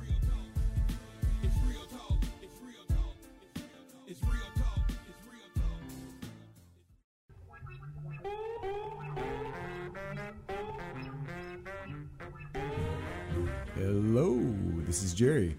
[13.77, 14.41] Hello,
[14.87, 15.57] this is Jerry,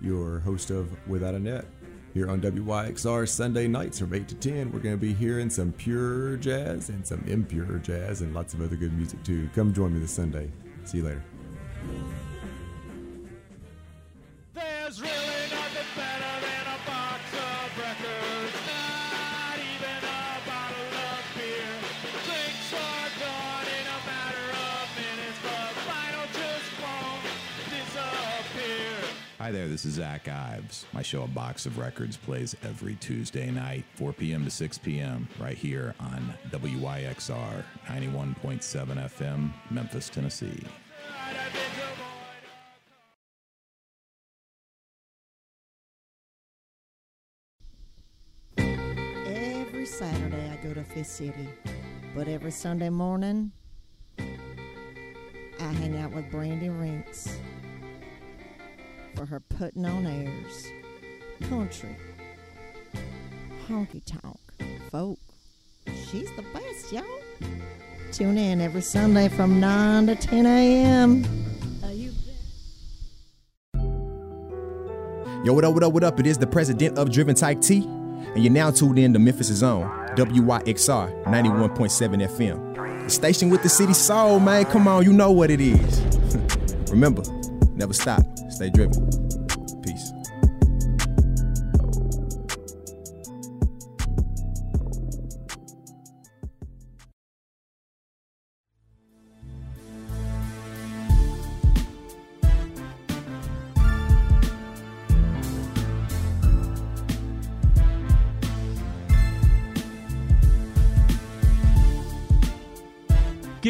[0.00, 1.64] your host of Without a Net.
[2.14, 5.72] Here on WYXR Sunday nights from 8 to 10, we're going to be hearing some
[5.72, 9.50] pure jazz and some impure jazz and lots of other good music too.
[9.52, 10.48] Come join me this Sunday.
[10.84, 11.24] See you later.
[14.54, 15.10] There's really
[15.50, 16.33] nothing better
[29.54, 30.84] there, this is Zach Ives.
[30.92, 34.44] My show, A Box of Records, plays every Tuesday night, 4 p.m.
[34.44, 40.60] to 6 p.m., right here on WYXR 91.7 FM, Memphis, Tennessee.
[48.56, 51.48] Every Saturday I go to Fifth City,
[52.12, 53.52] but every Sunday morning
[54.18, 57.38] I hang out with Brandy Rinks
[59.14, 60.66] for her putting on airs,
[61.48, 61.96] country,
[63.68, 64.38] honky tonk,
[64.90, 65.18] folk.
[65.86, 67.04] She's the best, y'all.
[68.12, 71.24] Tune in every Sunday from 9 to 10 a.m.
[75.44, 76.18] Yo, what up, what up, what up?
[76.18, 79.62] It is the president of Driven Type T, and you're now tuned in to Memphis'
[79.62, 79.84] own
[80.16, 83.04] WYXR 91.7 FM.
[83.04, 84.64] The station with the city soul, man.
[84.64, 86.00] Come on, you know what it is.
[86.90, 87.22] Remember,
[87.84, 89.23] never stop, stay driven.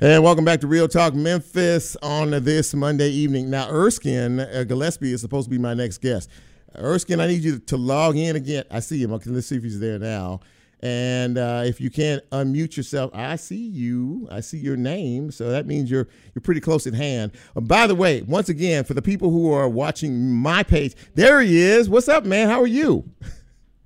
[0.00, 3.50] And welcome back to Real Talk Memphis on this Monday evening.
[3.50, 6.30] Now, Erskine uh, Gillespie is supposed to be my next guest.
[6.76, 8.62] Erskine, I need you to log in again.
[8.70, 9.12] I see him.
[9.14, 10.38] Okay, let's see if he's there now.
[10.78, 14.28] And uh, if you can't unmute yourself, I see you.
[14.30, 17.32] I see your name, so that means you're you're pretty close at hand.
[17.56, 21.40] Uh, by the way, once again, for the people who are watching my page, there
[21.40, 21.88] he is.
[21.88, 22.48] What's up, man?
[22.48, 23.10] How are you?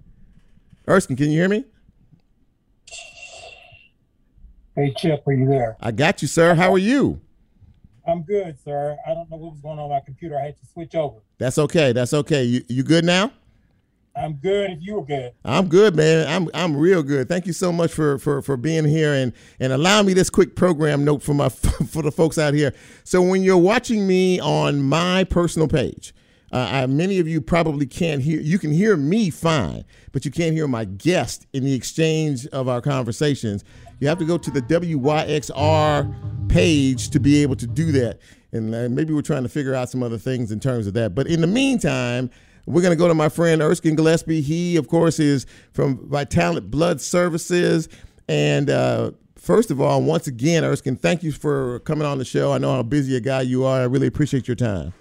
[0.87, 1.65] Erskine, can you hear me?
[4.75, 5.77] Hey Chip, are you there?
[5.81, 6.55] I got you, sir.
[6.55, 7.21] How are you?
[8.07, 8.97] I'm good, sir.
[9.07, 10.39] I don't know what was going on with my computer.
[10.39, 11.19] I had to switch over.
[11.39, 11.93] That's okay.
[11.93, 12.43] That's okay.
[12.45, 13.33] You you good now?
[14.17, 15.33] I'm good if you were good.
[15.45, 16.27] I'm good, man.
[16.27, 17.29] I'm I'm real good.
[17.29, 20.57] Thank you so much for for for being here and and allow me this quick
[20.57, 22.75] program note for my for the folks out here.
[23.05, 26.15] So when you're watching me on my personal page,
[26.51, 28.41] uh, I, many of you probably can't hear.
[28.41, 32.69] You can hear me fine, but you can't hear my guest in the exchange of
[32.69, 33.65] our conversations.
[34.03, 38.19] You have to go to the WYXR page to be able to do that.
[38.51, 41.15] And uh, maybe we're trying to figure out some other things in terms of that.
[41.15, 42.29] But in the meantime,
[42.67, 44.41] we're going to go to my friend Erskine Gillespie.
[44.41, 47.89] He, of course, is from Vitalant Blood Services.
[48.27, 52.53] And uh, first of all, once again, Erskine, thank you for coming on the show.
[52.53, 53.83] I know how busy a guy you are.
[53.83, 54.95] I really appreciate your time.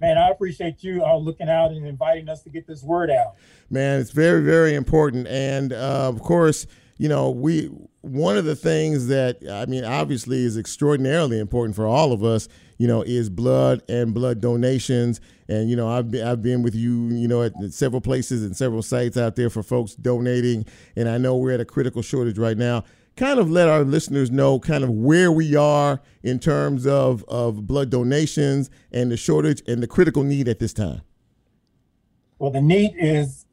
[0.00, 3.36] Man, I appreciate you all looking out and inviting us to get this word out.
[3.70, 5.28] Man, it's very, very important.
[5.28, 6.66] And uh, of course,
[6.98, 7.70] you know, we
[8.02, 12.48] one of the things that I mean, obviously, is extraordinarily important for all of us.
[12.78, 15.20] You know, is blood and blood donations.
[15.48, 18.56] And you know, I've been, I've been with you, you know, at several places and
[18.56, 20.66] several sites out there for folks donating.
[20.96, 22.84] And I know we're at a critical shortage right now.
[23.14, 27.66] Kind of let our listeners know kind of where we are in terms of of
[27.66, 31.02] blood donations and the shortage and the critical need at this time.
[32.38, 33.46] Well, the need is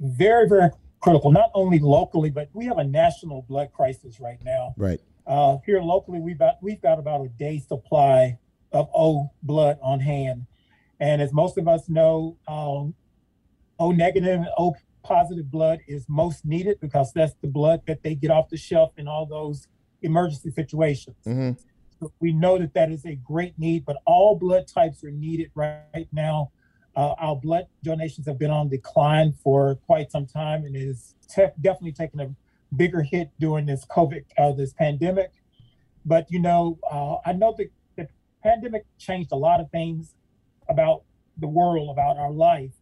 [0.00, 0.70] very, very
[1.02, 4.74] critical, not only locally, but we have a national blood crisis right now.
[4.78, 5.00] Right.
[5.26, 8.38] Uh, here locally, we've got we've got about a day supply
[8.72, 10.46] of O blood on hand,
[10.98, 12.94] and as most of us know, um,
[13.78, 18.14] O negative and O positive blood is most needed because that's the blood that they
[18.14, 19.66] get off the shelf in all those
[20.02, 21.16] emergency situations.
[21.26, 21.52] Mm-hmm.
[22.00, 25.50] So we know that that is a great need, but all blood types are needed
[25.54, 26.50] right now.
[26.94, 31.14] Uh, our blood donations have been on decline for quite some time, and it is
[31.28, 32.34] te- definitely taken a
[32.76, 35.32] bigger hit during this COVID, uh, this pandemic.
[36.04, 38.08] But you know, uh, I know that the
[38.42, 40.14] pandemic changed a lot of things
[40.68, 41.02] about
[41.38, 42.72] the world, about our life.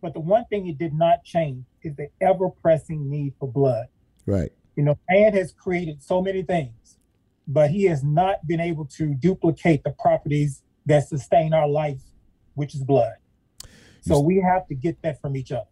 [0.00, 3.86] But the one thing it did not change is the ever pressing need for blood.
[4.26, 4.52] Right.
[4.76, 6.98] You know, man has created so many things,
[7.46, 12.00] but he has not been able to duplicate the properties that sustain our life,
[12.54, 13.14] which is blood.
[14.02, 15.66] So we have to get that from each other.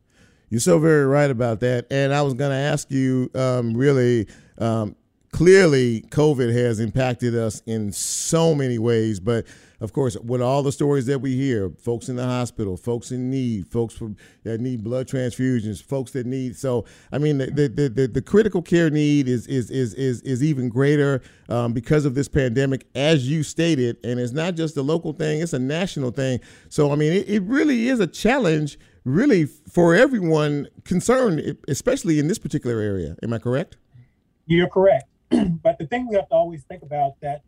[0.51, 1.87] You're so very right about that.
[1.91, 4.27] And I was going to ask you um, really
[4.59, 4.97] um,
[5.33, 9.21] clearly, COVID has impacted us in so many ways.
[9.21, 9.47] But
[9.81, 13.31] of course, with all the stories that we hear, folks in the hospital, folks in
[13.31, 16.57] need, folks from, that need blood transfusions, folks that need.
[16.57, 20.43] So, I mean, the the, the, the critical care need is is is is, is
[20.43, 23.99] even greater um, because of this pandemic, as you stated.
[24.03, 26.41] And it's not just a local thing; it's a national thing.
[26.69, 32.27] So, I mean, it, it really is a challenge, really, for everyone concerned, especially in
[32.27, 33.15] this particular area.
[33.23, 33.77] Am I correct?
[34.47, 35.05] You're correct.
[35.31, 37.43] but the thing we have to always think about that,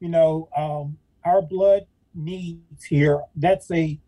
[0.00, 0.96] you know, um,
[1.26, 3.98] our blood needs here, that's a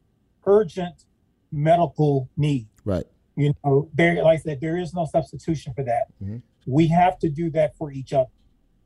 [0.46, 1.04] urgent
[1.50, 2.68] medical need.
[2.84, 3.04] Right.
[3.36, 6.06] You know, there, like I said, there is no substitution for that.
[6.22, 6.42] Mhm.
[6.66, 8.30] We have to do that for each other.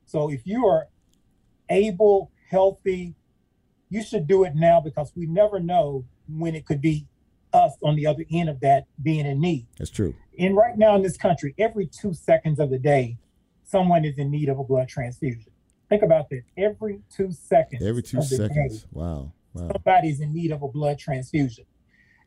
[0.05, 0.87] So if you are
[1.69, 3.15] able, healthy,
[3.89, 7.07] you should do it now because we never know when it could be
[7.53, 9.67] us on the other end of that being in need.
[9.77, 10.15] That's true.
[10.39, 13.17] And right now in this country, every two seconds of the day,
[13.63, 15.52] someone is in need of a blood transfusion.
[15.93, 16.41] Think about that.
[16.57, 17.85] Every two seconds.
[17.85, 18.87] Every two the day, seconds.
[18.91, 19.31] Wow.
[19.53, 19.69] Wow.
[19.73, 21.65] somebody's in need of a blood transfusion.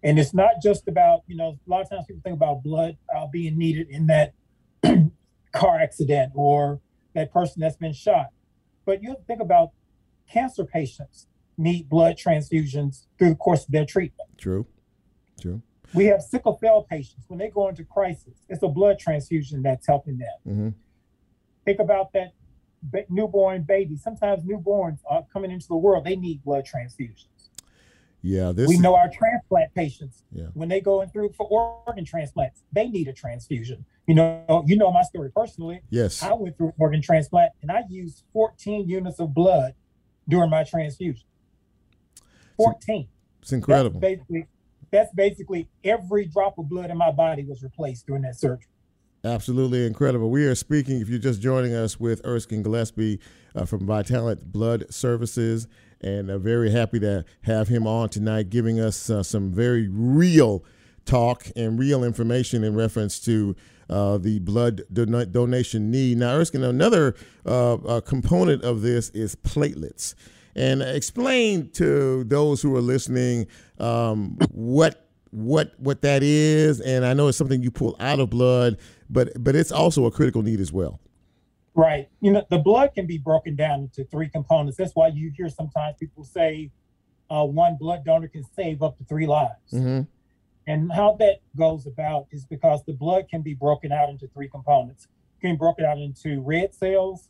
[0.05, 2.97] And it's not just about, you know, a lot of times people think about blood
[3.13, 4.35] uh, being needed in that
[5.53, 6.81] car accident or
[7.17, 8.27] that person that's been shot.
[8.85, 9.71] But you have to think about
[10.33, 11.27] cancer patients
[11.59, 14.31] need blood transfusions through the course of their treatment.
[14.39, 14.65] True.
[15.41, 15.61] True.
[15.93, 19.89] We have sickle cell patients when they go into crisis, it's a blood transfusion that's
[19.89, 20.39] helping them.
[20.45, 20.69] hmm
[21.65, 22.33] Think about that
[22.91, 27.29] ba- newborn babies, Sometimes newborns are coming into the world, they need blood transfusions.
[28.23, 28.51] Yeah.
[28.53, 28.69] This.
[28.69, 30.47] we is- know our transplant patients Yeah.
[30.55, 33.85] when they go in through for organ transplants, they need a transfusion.
[34.09, 35.83] You know, you know my story personally.
[35.91, 36.23] Yes.
[36.23, 39.75] I went through organ transplant and I used 14 units of blood
[40.29, 41.27] during my transfusion.
[42.57, 43.09] 14.
[43.43, 44.01] It's incredible.
[44.01, 44.47] That's basically
[44.91, 48.67] that's basically every drop of blood in my body was replaced during that surgery.
[49.27, 50.31] Absolutely incredible.
[50.31, 53.19] We are speaking, if you're just joining us, with Erskine Gillespie
[53.57, 55.67] uh, from Vitalant Blood Services,
[56.01, 60.65] and uh, very happy to have him on tonight, giving us uh, some very real
[61.07, 63.57] talk and real information in reference to
[63.91, 66.19] uh, the blood don- donation need.
[66.19, 70.15] Now, Erskine, another uh, uh, component of this is platelets.
[70.55, 73.49] And explain to those who are listening
[73.81, 75.06] um, what
[75.37, 76.81] what what that is.
[76.81, 78.79] And I know it's something you pull out of blood,
[79.11, 80.99] but but it's also a critical need as well.
[81.75, 82.09] Right.
[82.23, 84.79] You know, the blood can be broken down into three components.
[84.79, 86.71] That's why you hear sometimes people say
[87.29, 89.73] uh, one blood donor can save up to three lives.
[89.73, 90.03] Mm-hmm.
[90.67, 94.49] And how that goes about is because the blood can be broken out into three
[94.49, 95.07] components.
[95.39, 97.29] It can be broken out into red cells,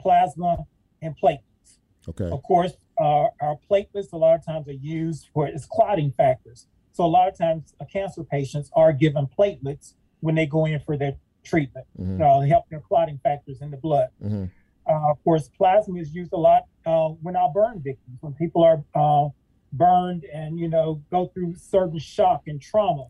[0.00, 0.58] plasma,
[1.00, 1.78] and platelets.
[2.08, 2.28] Okay.
[2.30, 6.66] Of course, uh, our platelets a lot of times are used for its clotting factors.
[6.92, 10.78] So a lot of times, uh, cancer patients are given platelets when they go in
[10.80, 11.86] for their treatment
[12.18, 14.08] to help their clotting factors in the blood.
[14.22, 14.44] Mm-hmm.
[14.86, 18.62] uh, of course, plasma is used a lot uh, when our burn victims, when people
[18.62, 19.28] are uh,
[19.72, 23.06] burned and you know go through certain shock and trauma.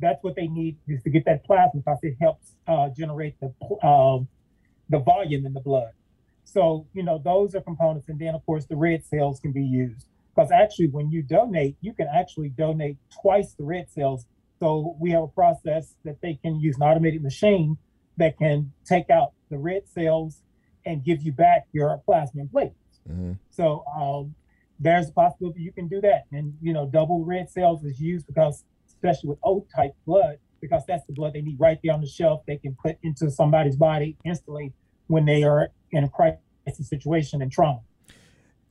[0.00, 3.54] That's what they need is to get that plasma because it helps uh, generate the
[3.86, 4.28] um,
[4.88, 5.92] the volume in the blood.
[6.44, 9.62] So you know those are components, and then of course the red cells can be
[9.64, 14.26] used because actually when you donate, you can actually donate twice the red cells.
[14.60, 17.76] So we have a process that they can use an automated machine
[18.16, 20.42] that can take out the red cells
[20.86, 22.72] and give you back your plasma and platelets.
[23.10, 23.32] Mm-hmm.
[23.50, 24.34] So um,
[24.78, 26.24] there's a possibility you can do that.
[26.32, 30.84] And, you know, double red cells is used because, especially with O type blood, because
[30.86, 32.42] that's the blood they need right there on the shelf.
[32.46, 34.72] They can put into somebody's body instantly
[35.08, 37.80] when they are in a crisis situation and trauma.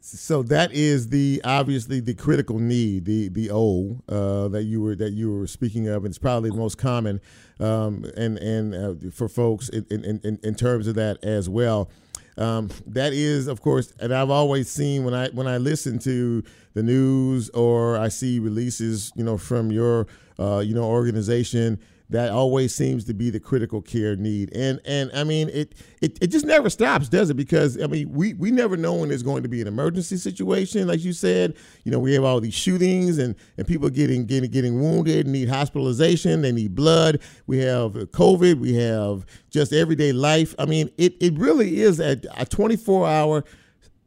[0.06, 4.96] So that is the obviously the critical need, the the O uh, that you were
[4.96, 7.22] that you were speaking of, and it's probably the most common,
[7.62, 11.90] um, and and uh, for folks in, in, in, in terms of that as well.
[12.38, 16.44] Um, that is, of course, and I've always seen when I when I listen to
[16.74, 21.80] the news or I see releases, you know, from your uh, you know organization
[22.14, 24.56] that always seems to be the critical care need.
[24.56, 27.34] And and I mean it it, it just never stops, does it?
[27.34, 30.88] Because I mean we we never know when there's going to be an emergency situation,
[30.88, 31.56] like you said.
[31.84, 35.50] You know, we have all these shootings and, and people getting getting getting wounded, need
[35.50, 37.20] hospitalization, they need blood.
[37.48, 40.54] We have COVID, we have just everyday life.
[40.60, 43.44] I mean, it, it really is a, a 24 hour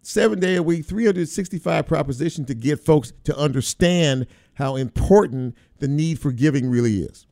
[0.03, 6.21] seven day a week, 365 proposition to get folks to understand how important the need
[6.21, 7.27] for giving really is.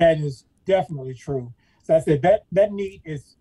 [0.00, 1.52] That is definitely true.
[1.82, 3.36] So I said that that need is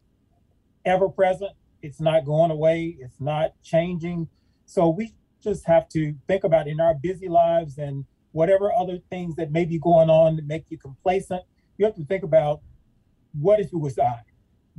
[0.85, 1.51] ever present.
[1.81, 2.97] It's not going away.
[2.99, 4.27] It's not changing.
[4.65, 9.35] So we just have to think about in our busy lives and whatever other things
[9.35, 11.41] that may be going on that make you complacent.
[11.77, 12.61] You have to think about
[13.39, 14.21] what if it was I?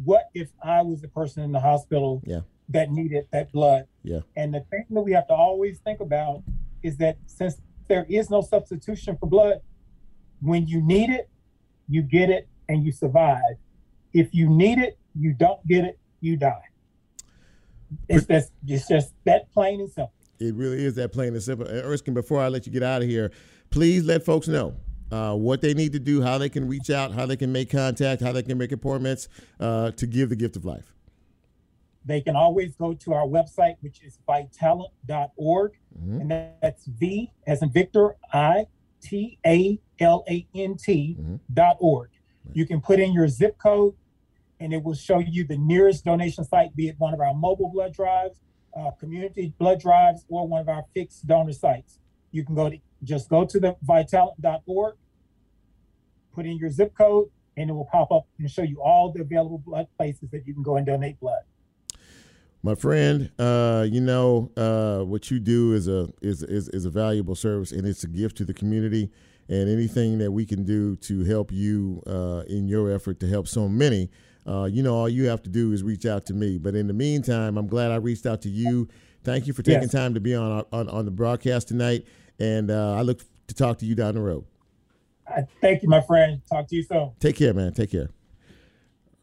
[0.05, 2.41] What if I was the person in the hospital yeah.
[2.69, 3.87] that needed that blood?
[4.03, 4.21] Yeah.
[4.37, 6.43] And the thing that we have to always think about
[6.83, 9.61] is that since there is no substitution for blood,
[10.41, 11.29] when you need it,
[11.91, 13.57] you get it, and you survive.
[14.13, 16.63] If you need it, you don't get it, you die.
[18.09, 20.13] It's just, it's just that plain and simple.
[20.39, 21.67] It really is that plain and simple.
[21.67, 23.33] And Erskine, before I let you get out of here,
[23.71, 24.77] please let folks know
[25.11, 27.71] uh, what they need to do, how they can reach out, how they can make
[27.71, 29.29] contact, how they can make appointments
[29.59, 30.95] uh, to give the gift of life.
[32.05, 35.73] They can always go to our website, which is vitalant.org.
[35.99, 36.21] Mm-hmm.
[36.21, 36.31] And
[36.63, 38.67] that's V as in Victor, I
[39.03, 41.17] T A L A N T
[41.53, 42.11] dot org.
[42.53, 43.95] You can put in your zip code
[44.61, 47.71] and it will show you the nearest donation site, be it one of our mobile
[47.71, 48.39] blood drives,
[48.79, 51.99] uh, community blood drives, or one of our fixed donor sites.
[52.31, 54.97] You can go to just go to the vitalant.org,
[56.35, 59.23] put in your zip code, and it will pop up and show you all the
[59.23, 61.43] available blood places that you can go and donate blood.
[62.63, 66.91] My friend, uh, you know uh, what you do is a is, is is a
[66.91, 69.11] valuable service, and it's a gift to the community.
[69.51, 73.49] And anything that we can do to help you uh, in your effort to help
[73.49, 74.09] so many,
[74.47, 76.57] uh, you know, all you have to do is reach out to me.
[76.57, 78.89] But in the meantime, I'm glad I reached out to you.
[79.25, 79.91] Thank you for taking Yes.
[79.91, 82.07] time to be on, our, on on the broadcast tonight,
[82.39, 84.45] and uh, I look to talk to you down the road.
[85.61, 86.41] Thank you, my friend.
[86.49, 87.11] Talk to you soon.
[87.19, 87.73] Take care, man.
[87.75, 88.09] Take care.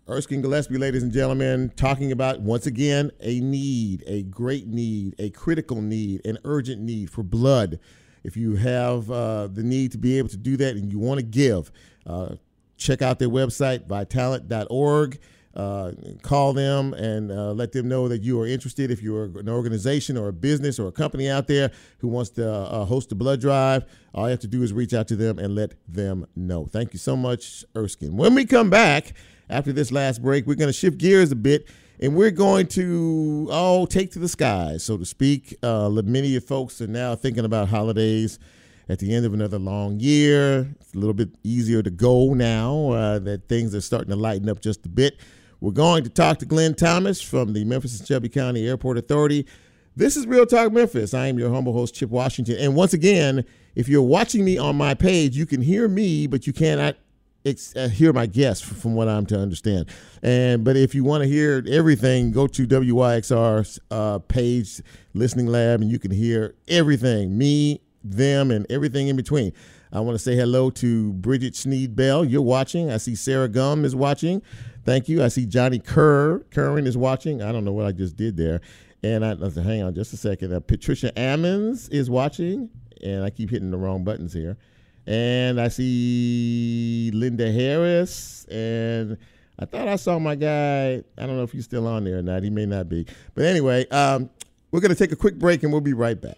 [0.09, 5.30] Erskine Gillespie, ladies and gentlemen, talking about once again a need, a great need, a
[5.32, 7.80] critical need, an urgent need for blood.
[8.24, 11.20] If you have uh, the need to be able to do that and you want
[11.20, 11.72] to give,
[12.05, 12.36] uh,
[12.78, 15.20] check out their website, vitalant.org.
[15.55, 15.91] Uh,
[16.22, 18.91] call them and uh, let them know that you are interested.
[18.91, 22.47] If you're an organization or a business or a company out there who wants to
[22.47, 25.39] uh, host a blood drive, all you have to do is reach out to them
[25.39, 26.68] and let them know.
[26.68, 28.15] Thank you so much, Erskine.
[28.15, 29.13] When we come back
[29.49, 31.68] after this last break, we're going to shift gears a bit
[31.99, 35.57] and we're going to all take to the skies, so to speak.
[35.63, 38.37] Uh, many of folks are now thinking about holidays
[38.87, 40.75] at the end of another long year.
[40.79, 44.47] It's a little bit easier to go now uh, that things are starting to lighten
[44.47, 45.19] up just a bit.
[45.59, 49.47] We're going to talk to Glenn Thomas from the Memphis and Shelby County Airport Authority.
[49.95, 51.15] This is Real Talk Memphis.
[51.15, 52.57] I am your humble host, Chip Washington.
[52.59, 53.43] And once again,
[53.73, 56.95] if you're watching me on my page, you can hear me, but you cannot
[57.47, 59.89] ex- uh, hear my guests, from what I'm to understand.
[60.21, 64.81] And but if you want to hear everything, go to WYXR's uh, page,
[65.13, 67.37] Listening Lab, and you can hear everything.
[67.37, 69.53] Me, them, and everything in between.
[69.91, 72.25] I want to say hello to Bridget Sneed Bell.
[72.25, 72.91] You're watching.
[72.91, 74.41] I see Sarah Gum is watching.
[74.83, 75.23] Thank you.
[75.23, 76.39] I see Johnny Kerr.
[76.51, 77.41] Curran is watching.
[77.41, 78.61] I don't know what I just did there.
[79.03, 80.53] And I hang on just a second.
[80.53, 82.69] Uh, Patricia Ammons is watching,
[83.03, 84.57] and I keep hitting the wrong buttons here.
[85.08, 89.18] And I see Linda Harris, and
[89.58, 91.01] I thought I saw my guy.
[91.18, 92.43] I don't know if he's still on there or not.
[92.43, 93.08] He may not be.
[93.34, 94.30] But anyway, um,
[94.72, 96.38] we're going to take a quick break and we'll be right back.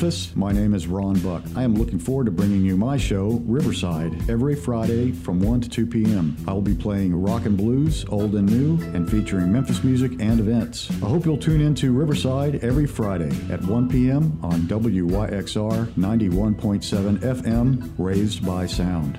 [0.00, 1.42] Memphis, my name is Ron Buck.
[1.56, 5.68] I am looking forward to bringing you my show, Riverside, every Friday from 1 to
[5.68, 6.36] 2 p.m.
[6.46, 10.38] I will be playing rock and blues, old and new, and featuring Memphis music and
[10.38, 10.88] events.
[11.02, 14.38] I hope you'll tune in to Riverside every Friday at 1 p.m.
[14.40, 19.18] on WYXR 91.7 FM, Raised by Sound.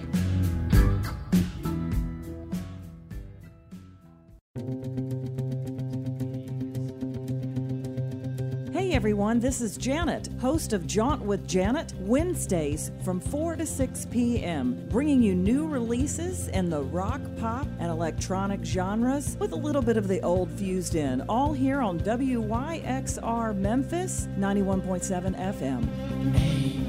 [9.29, 14.83] Everyone, this is Janet, host of Jaunt with Janet, Wednesdays from 4 to 6 p.m.,
[14.89, 19.97] bringing you new releases in the rock, pop, and electronic genres with a little bit
[19.97, 26.88] of the old fused in, all here on WYXR Memphis 91.7 FM.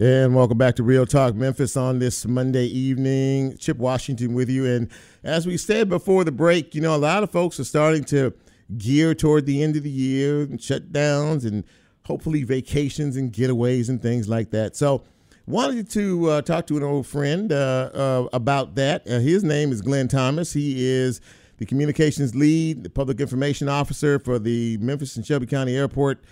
[0.00, 3.56] And welcome back to Real Talk Memphis on this Monday evening.
[3.58, 4.64] Chip Washington with you.
[4.64, 4.88] And
[5.24, 8.32] as we said before the break, you know, a lot of folks are starting to
[8.76, 11.64] gear toward the end of the year and shutdowns and
[12.04, 14.76] hopefully vacations and getaways and things like that.
[14.76, 15.02] So,
[15.48, 19.04] wanted to uh, talk to an old friend uh, uh, about that.
[19.04, 20.52] Uh, his name is Glenn Thomas.
[20.52, 21.20] He is
[21.56, 26.22] the communications lead, the public information officer for the Memphis and Shelby County Airport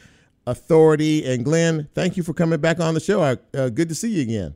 [0.46, 1.24] Authority.
[1.24, 3.22] And Glenn, thank you for coming back on the show.
[3.22, 4.54] Uh, good to see you again.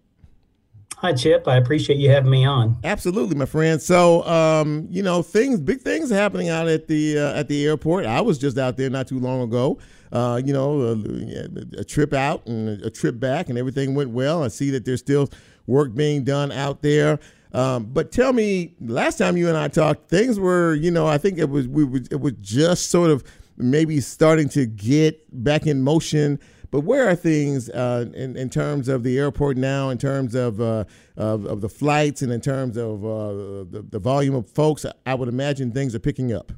[1.01, 1.49] Hi, Chip.
[1.49, 2.77] I appreciate you having me on.
[2.85, 3.81] Absolutely, my friend.
[3.81, 8.05] So, um, you know, things, big things happening out at the uh, at the airport.
[8.05, 9.79] I was just out there not too long ago.
[10.13, 14.45] Uh, you know, a, a, trip out and a trip back, and everything went well.
[14.45, 15.31] I see that there's still
[15.67, 17.19] work being done out there.
[17.53, 21.17] Um, but tell me, last time you and I talked, things were, you know, I
[21.17, 23.25] think it was we was, it was just sort of
[23.63, 26.39] maybe starting to get back in motion.
[26.71, 30.61] But where are things uh, in, in terms of the airport now, in terms of
[30.61, 30.85] uh,
[31.17, 33.33] of, of, the flights, and in terms of uh,
[33.71, 34.87] the, the volume of folks?
[35.05, 36.53] I would imagine things are picking up.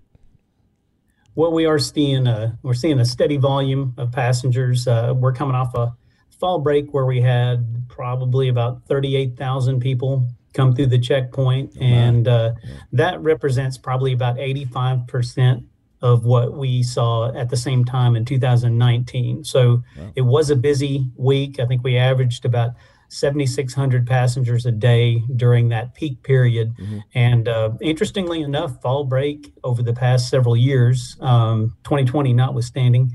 [1.35, 4.87] Well, we are seeing a we're seeing a steady volume of passengers.
[4.87, 5.97] Uh, we're coming off a
[6.39, 11.73] fall break where we had probably about thirty eight thousand people come through the checkpoint,
[11.77, 12.53] oh, and uh,
[12.93, 15.65] that represents probably about eighty five percent
[16.03, 19.45] of what we saw at the same time in 2019.
[19.45, 20.13] So wow.
[20.17, 21.61] it was a busy week.
[21.61, 22.73] I think we averaged about
[23.09, 26.75] 7,600 passengers a day during that peak period.
[26.77, 26.99] Mm-hmm.
[27.15, 33.13] And uh, interestingly enough, fall break over the past several years, um, 2020 notwithstanding,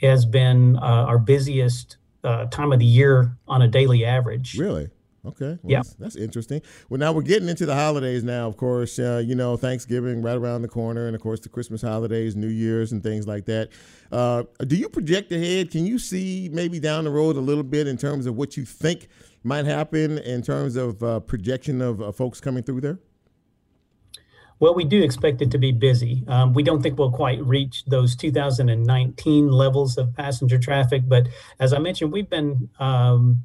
[0.00, 4.56] has been uh, our busiest uh, time of the year on a daily average.
[4.56, 4.88] Really?
[5.26, 5.58] Okay.
[5.62, 5.78] Well, yeah.
[5.78, 6.62] That's, that's, interesting.
[6.88, 8.98] Well, now we're getting into the holidays now, of course.
[8.98, 12.48] Uh, you know, Thanksgiving right around the corner, and of course, the Christmas holidays, New
[12.48, 13.68] Year's, and things like that.
[14.10, 15.70] Uh, do you project ahead?
[15.70, 18.64] Can you see maybe down the road a little bit in terms of what you
[18.64, 19.08] think
[19.44, 22.98] might happen in terms of uh, projection of uh, folks coming through there?
[24.58, 26.22] Well, we do expect it to be busy.
[26.28, 31.72] Um, we don't think we'll quite reach those 2019 levels of passenger traffic, but as
[31.72, 33.42] I mentioned, we've been um,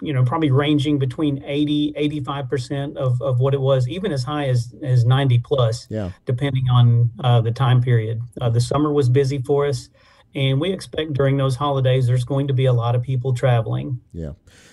[0.00, 4.48] you know probably ranging between 80 85% of, of what it was even as high
[4.48, 9.08] as as 90 plus yeah depending on uh, the time period uh, the summer was
[9.08, 9.88] busy for us
[10.34, 14.00] and we expect during those holidays there's going to be a lot of people traveling
[14.12, 14.32] yeah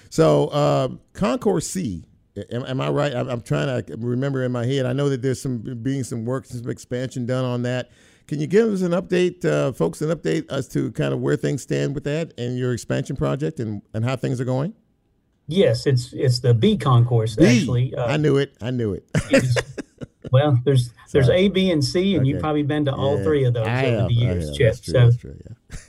[0.09, 2.05] so uh, concourse c
[2.51, 3.15] Am, am I right?
[3.15, 4.85] I'm, I'm, trying to remember in my head.
[4.85, 7.91] I know that there's some being some work, some expansion done on that.
[8.27, 11.37] Can you give us an update, uh, folks, an update as to kind of where
[11.37, 14.73] things stand with that and your expansion project and, and how things are going?
[15.47, 17.45] Yes, it's it's the B concourse B.
[17.45, 17.95] actually.
[17.95, 18.55] Uh, I knew it.
[18.61, 19.05] I knew it.
[20.31, 21.45] well, there's there's Sorry.
[21.45, 22.29] A, B, and C, and Okay.
[22.29, 24.57] you've probably been to all Yeah, three of those I over have, the years.
[24.57, 24.75] Chip.
[24.81, 25.37] True, So that's true,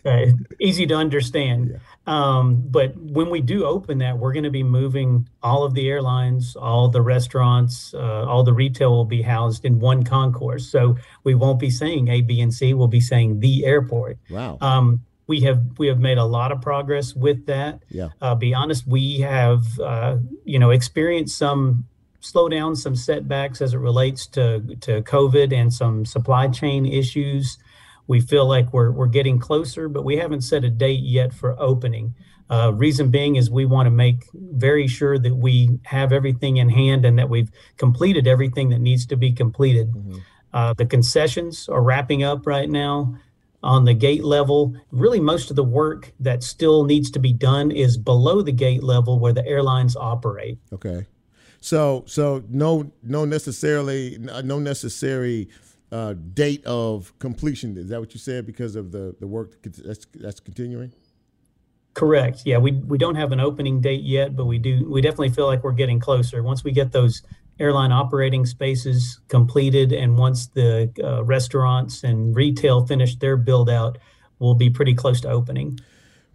[0.05, 0.27] uh,
[0.61, 1.81] easy to understand.
[2.07, 5.89] Um, but when we do open that, we're going to be moving all of the
[5.89, 10.71] airlines, all the restaurants, uh, all the retail will be housed in one concourse.
[10.71, 12.75] So we won't be saying A, B, and C.
[12.75, 14.19] We'll be saying the airport.
[14.31, 14.59] Wow.
[14.61, 17.83] Um, we have we have made a lot of progress with that.
[17.91, 18.11] Yeah.
[18.21, 21.87] Uh, be honest, we have uh, you know experienced some
[22.21, 27.59] slowdowns, some setbacks as it relates to to COVID and some supply chain issues.
[28.07, 31.61] We feel like we're we're getting closer, but we haven't set a date yet for
[31.61, 32.15] opening.
[32.49, 36.69] Uh, reason being is we want to make very sure that we have everything in
[36.69, 39.93] hand and that we've completed everything that needs to be completed.
[40.53, 43.19] Uh, the concessions are wrapping up right now
[43.63, 44.75] on the gate level.
[44.91, 48.83] Really, most of the work that still needs to be done is below the gate
[48.83, 50.59] level where the airlines operate.
[50.73, 51.07] Okay.
[51.61, 55.49] So so no no necessarily no necessary
[55.91, 57.77] uh, date of completion.
[57.77, 58.47] Is that what you said?
[58.47, 60.93] Because of the the work that's that's continuing.
[61.95, 62.43] Correct.
[62.45, 64.87] Yeah, we we don't have an opening date yet, but we do.
[64.89, 66.43] We definitely feel like we're getting closer.
[66.43, 67.23] Once we get those
[67.59, 73.99] airline operating spaces completed, and once the uh, restaurants and retail finish their build out,
[74.39, 75.79] we'll be pretty close to opening.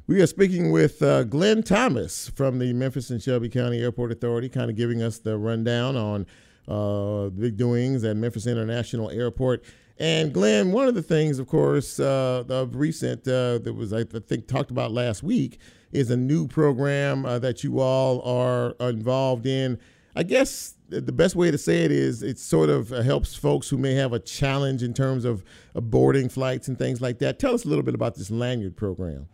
[0.07, 4.49] We are speaking with uh, Glenn Thomas from the Memphis and Shelby County Airport Authority,
[4.49, 6.25] kind of giving us the rundown on
[6.67, 9.63] uh, the big doings at Memphis International Airport.
[9.99, 14.03] And Glenn, one of the things, of course, uh, of recent uh, that was I
[14.03, 15.59] think talked about last week
[15.91, 19.77] is a new program uh, that you all are involved in.
[20.15, 23.69] I guess the best way to say it is it sort of uh, helps folks
[23.69, 25.43] who may have a challenge in terms of
[25.75, 27.39] uh, boarding flights and things like that.
[27.39, 29.27] Tell us a little bit about this lanyard program.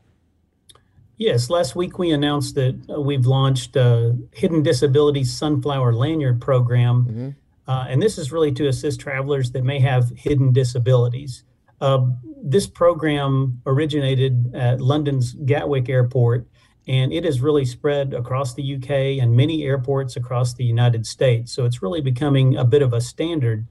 [1.18, 7.36] Yes, last week we announced that uh, we've launched a Hidden Disabilities Sunflower Lanyard Program.
[7.68, 11.44] Uh, and this is really to assist travelers that may have hidden disabilities.
[11.82, 12.06] Uh,
[12.42, 16.48] this program originated at London's Gatwick Airport,
[16.88, 21.52] and it has really spread across the UK and many airports across the United States.
[21.52, 23.68] So it's really becoming a bit of a standard.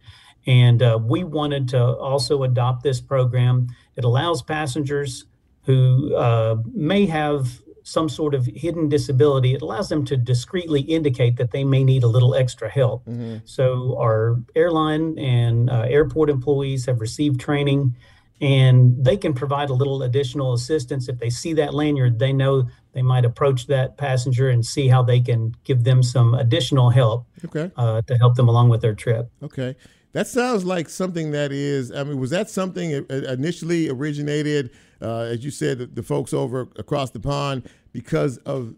[0.47, 3.69] And uh, we wanted to also adopt this program.
[3.97, 5.25] It allows passengers
[5.65, 11.37] who uh, may have some sort of hidden disability, it allows them to discreetly indicate
[11.37, 13.05] that they may need a little extra help.
[13.45, 17.95] So, our airline and uh, airport employees have received training
[18.41, 21.09] and they can provide a little additional assistance.
[21.09, 25.03] If they see that lanyard, they know they might approach that passenger and see how
[25.03, 27.71] they can give them some additional help Okay.
[27.77, 29.31] uh, to help them along with their trip.
[29.43, 29.77] Okay.
[30.13, 34.71] That sounds like something that is, I mean, was that something initially originated,
[35.03, 38.75] uh, as you said, the, the folks over across the pond because of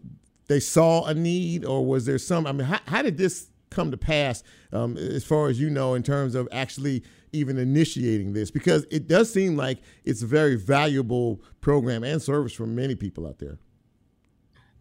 [0.49, 3.89] they saw a need, or was there some, I mean, how, how did this come
[3.89, 4.43] to pass
[4.73, 8.51] um, as far as you know in terms of actually even initiating this?
[8.51, 13.25] Because it does seem like it's a very valuable program and service for many people
[13.25, 13.59] out there.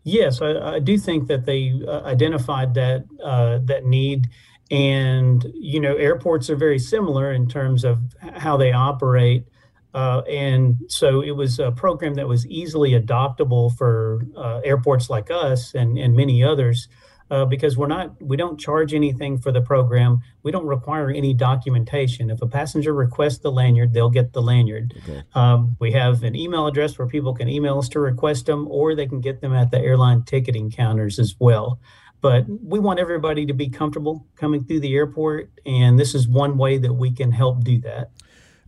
[0.09, 4.29] Yes, I, I do think that they uh, identified that uh, that need,
[4.71, 8.01] and you know, airports are very similar in terms of
[8.37, 9.47] how they operate,
[9.93, 15.31] uh, and so it was a program that was easily adoptable for uh, airports like
[15.31, 16.89] us and and many others.
[17.31, 20.21] Uh, because we're not, we don't charge anything for the program.
[20.43, 22.31] We don't require any documentation.
[22.31, 24.95] If a passenger requests the lanyard, they'll get the lanyard.
[25.35, 28.95] Um, we have an email address where people can email us to request them, or
[28.95, 31.79] they can get them at the airline ticketing counters as well.
[32.21, 36.59] But we want everybody to be comfortable coming through the airport, and this is one
[36.59, 38.11] way that we can help do that.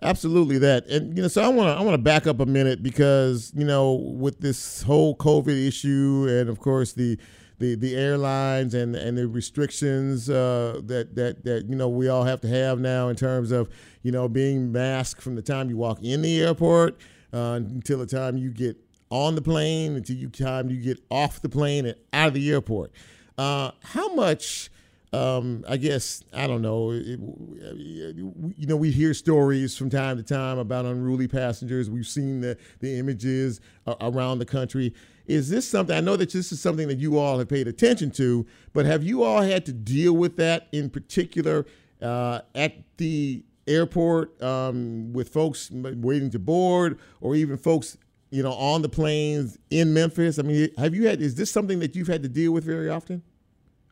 [0.02, 0.86] Absolutely that.
[0.86, 3.52] And you know, so I want to I want to back up a minute because,
[3.54, 7.18] you know, with this whole COVID issue and of course the
[7.61, 12.24] the, the airlines and, and the restrictions uh, that, that that you know we all
[12.24, 13.68] have to have now in terms of
[14.02, 16.98] you know being masked from the time you walk in the airport
[17.32, 18.76] uh, until the time you get
[19.11, 22.50] on the plane until you time you get off the plane and out of the
[22.50, 22.92] airport.
[23.36, 24.70] Uh, how much
[25.12, 26.92] um, I guess I don't know.
[26.92, 31.90] It, you know, we hear stories from time to time about unruly passengers.
[31.90, 34.94] We've seen the the images uh, around the country.
[35.31, 35.97] Is this something?
[35.97, 39.05] I know that this is something that you all have paid attention to, but have
[39.05, 41.66] you all had to deal with that in particular
[42.03, 47.97] uh, at the airport um, with folks waiting to board, or even folks
[48.31, 50.39] you know on the planes in Memphis?
[50.39, 51.22] I mean, have you had?
[51.22, 53.22] Is this something that you've had to deal with very often?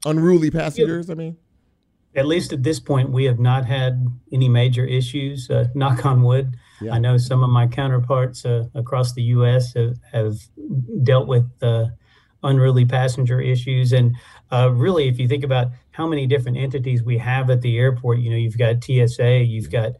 [0.04, 1.10] unruly passengers.
[1.10, 1.36] I mean,
[2.18, 5.48] at least at this point, we have not had any major issues.
[5.50, 6.56] Uh, knock on wood.
[6.80, 6.92] Yeah.
[6.94, 9.74] I know some of my counterparts uh, across the U.S.
[9.74, 10.36] have, have
[11.02, 11.86] dealt with uh,
[12.42, 14.16] unruly passenger issues, and
[14.52, 18.18] uh, really, if you think about how many different entities we have at the airport,
[18.18, 19.92] you know, you've got TSA, you've got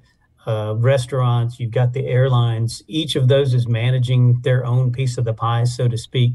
[0.46, 2.82] uh, restaurants, you've got the airlines.
[2.86, 6.32] Each of those is managing their own piece of the pie, so to speak.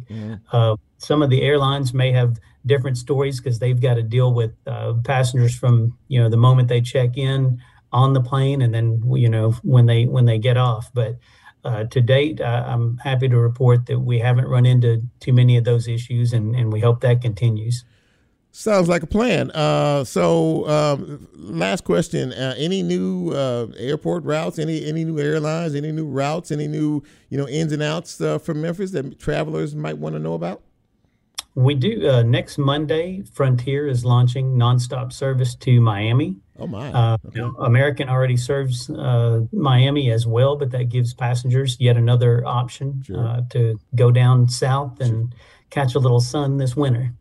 [0.51, 4.51] Uh, some of the airlines may have different stories because they've got to deal with
[4.67, 7.61] uh, passengers from you know the moment they check in
[7.91, 10.89] on the plane and then you know when they when they get off.
[10.93, 11.17] But
[11.63, 15.55] uh, to date, uh, I'm happy to report that we haven't run into too many
[15.55, 17.85] of those issues, and, and we hope that continues.
[18.51, 19.49] Sounds like a plan.
[19.51, 23.33] Uh, so, um, last question: uh, Any new
[23.77, 24.59] airport routes?
[24.59, 25.73] Any any new airlines?
[25.73, 26.51] Any new routes?
[26.51, 30.33] Any new you know ins and outs from Memphis that travelers might want to know
[30.33, 30.61] about?
[31.55, 33.23] We do uh, next Monday.
[33.31, 36.37] Frontier is launching nonstop service to Miami.
[36.57, 36.91] Oh my!
[36.91, 42.45] Uh, now, American already serves uh, Miami as well, but that gives passengers yet another
[42.45, 45.35] option uh, to go down south and
[45.69, 47.13] catch a little sun this winter.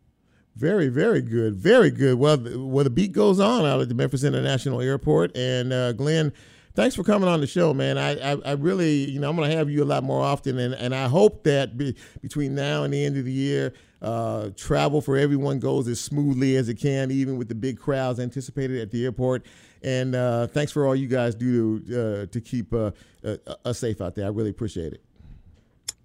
[0.55, 1.55] Very, very good.
[1.55, 2.19] Very good.
[2.19, 5.35] Well, th- well, the beat goes on out at the Memphis International Airport.
[5.35, 6.31] And uh, Glenn,
[6.75, 7.97] thanks for coming on the show, man.
[7.97, 10.57] I, I, I really, you know, I'm going to have you a lot more often.
[10.59, 14.49] And, and I hope that be, between now and the end of the year, uh,
[14.55, 18.81] travel for everyone goes as smoothly as it can, even with the big crowds anticipated
[18.81, 19.45] at the airport.
[19.81, 22.91] And uh, thanks for all you guys do to, uh, to keep uh,
[23.23, 24.25] uh, us safe out there.
[24.25, 25.01] I really appreciate it.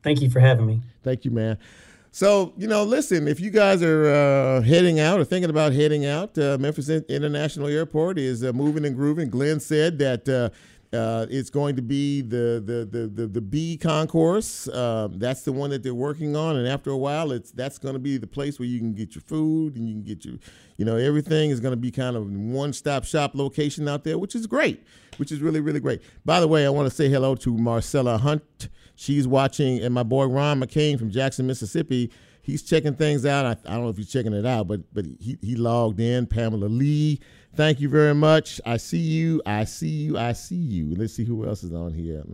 [0.02, 0.80] Thank you for having me.
[1.02, 1.58] Thank you, man.
[2.10, 6.06] So, you know, listen, if you guys are uh, heading out or thinking about heading
[6.06, 9.28] out, uh, Memphis International Airport is uh, moving and grooving.
[9.28, 10.48] Glenn said that uh,
[10.96, 14.68] uh, it's going to be the the the the, the B concourse.
[14.68, 17.92] Um, that's the one that they're working on, and after a while, it's that's going
[17.92, 20.36] to be the place where you can get your food and you can get your,
[20.78, 24.18] you know, everything is going to be kind of one stop shop location out there,
[24.18, 24.82] which is great,
[25.18, 26.00] which is really really great.
[26.24, 28.68] By the way, I want to say hello to Marcella Hunt.
[29.00, 32.10] She's watching, and my boy Ron McCain from Jackson, Mississippi.
[32.42, 33.46] He's checking things out.
[33.46, 36.26] I, I don't know if he's checking it out, but but he, he logged in.
[36.26, 37.20] Pamela Lee,
[37.54, 38.60] thank you very much.
[38.66, 39.40] I see you.
[39.46, 40.18] I see you.
[40.18, 40.96] I see you.
[40.96, 42.24] Let's see who else is on here.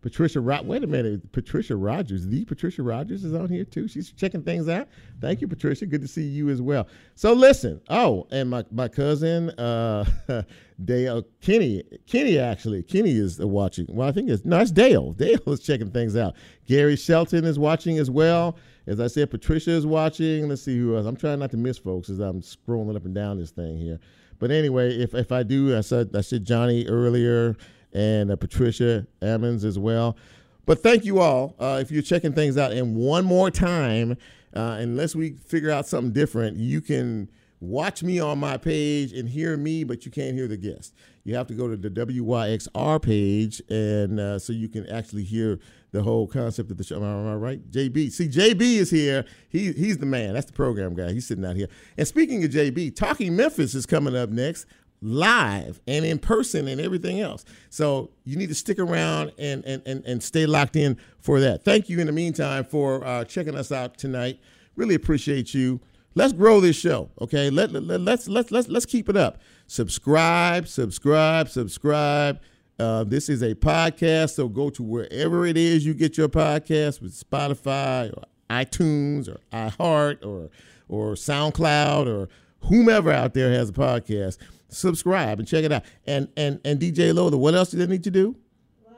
[0.00, 0.64] Patricia Rod.
[0.64, 1.32] Wait a minute.
[1.32, 2.26] Patricia Rogers.
[2.26, 3.88] The Patricia Rogers is on here too.
[3.88, 4.86] She's checking things out.
[5.20, 5.86] Thank you, Patricia.
[5.86, 6.86] Good to see you as well.
[7.16, 7.80] So listen.
[7.88, 10.04] Oh, and my my cousin uh,
[10.84, 11.82] Dale Kenny.
[12.06, 12.82] Kenny actually.
[12.82, 13.86] Kenny is watching.
[13.88, 14.60] Well, I think it's no.
[14.60, 15.12] It's Dale.
[15.18, 16.34] Dale is checking things out.
[16.66, 18.56] Gary Shelton is watching as well.
[18.86, 20.48] As I said, Patricia is watching.
[20.48, 21.06] Let's see who else.
[21.06, 24.00] I'm trying not to miss folks as I'm scrolling up and down this thing here.
[24.38, 27.56] But anyway, if if I do, I said I said Johnny earlier
[27.92, 30.16] and uh, Patricia Ammons as well.
[30.64, 32.72] But thank you all uh, if you're checking things out.
[32.72, 34.16] And one more time,
[34.54, 37.28] uh, unless we figure out something different, you can
[37.62, 40.94] watch me on my page and hear me, but you can't hear the guest.
[41.24, 45.60] You have to go to the WYXR page, and uh, so you can actually hear
[45.92, 46.96] the whole concept of the show.
[46.96, 47.70] Am I, am I right?
[47.70, 48.10] JB.
[48.10, 49.24] See, JB is here.
[49.48, 50.34] He he's the man.
[50.34, 51.12] That's the program guy.
[51.12, 51.68] He's sitting out here.
[51.96, 54.66] And speaking of JB, Talking Memphis is coming up next
[55.04, 57.44] live and in person and everything else.
[57.70, 61.64] So you need to stick around and and and, and stay locked in for that.
[61.64, 64.40] Thank you in the meantime for uh, checking us out tonight.
[64.74, 65.80] Really appreciate you.
[66.14, 67.50] Let's grow this show, okay?
[67.50, 69.40] Let, let let's let's let's let's keep it up.
[69.66, 72.40] Subscribe, subscribe, subscribe.
[72.78, 77.00] Uh, this is a podcast, so go to wherever it is you get your podcast
[77.00, 80.50] with Spotify or iTunes or iHeart or
[80.88, 82.28] or SoundCloud or
[82.68, 84.38] whomever out there has a podcast
[84.72, 85.84] subscribe and check it out.
[86.06, 88.36] And and and DJ Lola, what else do they need to do?
[88.84, 88.96] Like,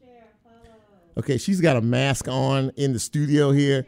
[0.00, 0.74] share, follow.
[1.18, 3.86] Okay, she's got a mask on in the studio here.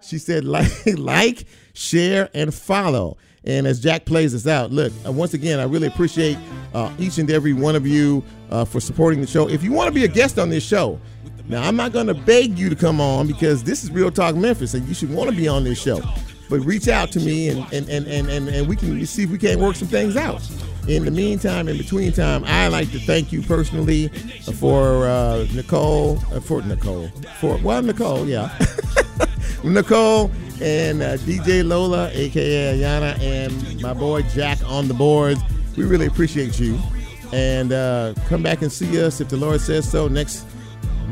[0.00, 3.16] She said like like, share, and follow.
[3.44, 6.38] And as Jack plays us out, look, uh, once again, I really appreciate
[6.74, 9.48] uh, each and every one of you uh, for supporting the show.
[9.48, 11.00] If you want to be a guest on this show,
[11.48, 14.36] now I'm not going to beg you to come on because this is Real Talk
[14.36, 16.00] Memphis and you should want to be on this show
[16.52, 19.30] but reach out to me and and, and, and, and, and we can see if
[19.30, 20.46] we can't work some things out.
[20.86, 24.08] In the meantime, in between time, I like to thank you personally
[24.58, 27.08] for uh, Nicole, uh, for Nicole,
[27.40, 28.54] for well Nicole, yeah,
[29.64, 35.40] Nicole and uh, DJ Lola, aka Ayana, and my boy Jack on the boards.
[35.76, 36.78] We really appreciate you,
[37.32, 40.46] and uh, come back and see us if the Lord says so next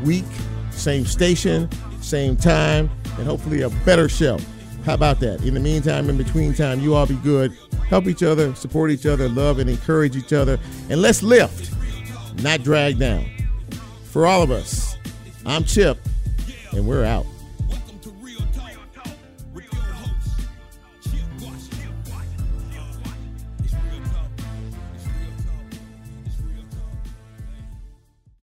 [0.03, 0.25] week,
[0.71, 1.69] same station,
[2.01, 4.37] same time, and hopefully a better show.
[4.85, 5.43] How about that?
[5.43, 7.55] In the meantime, in between time, you all be good.
[7.87, 10.59] Help each other, support each other, love and encourage each other.
[10.89, 11.71] And let's lift,
[12.41, 13.25] not drag down.
[14.05, 14.97] For all of us,
[15.45, 15.97] I'm Chip,
[16.71, 17.25] and we're out.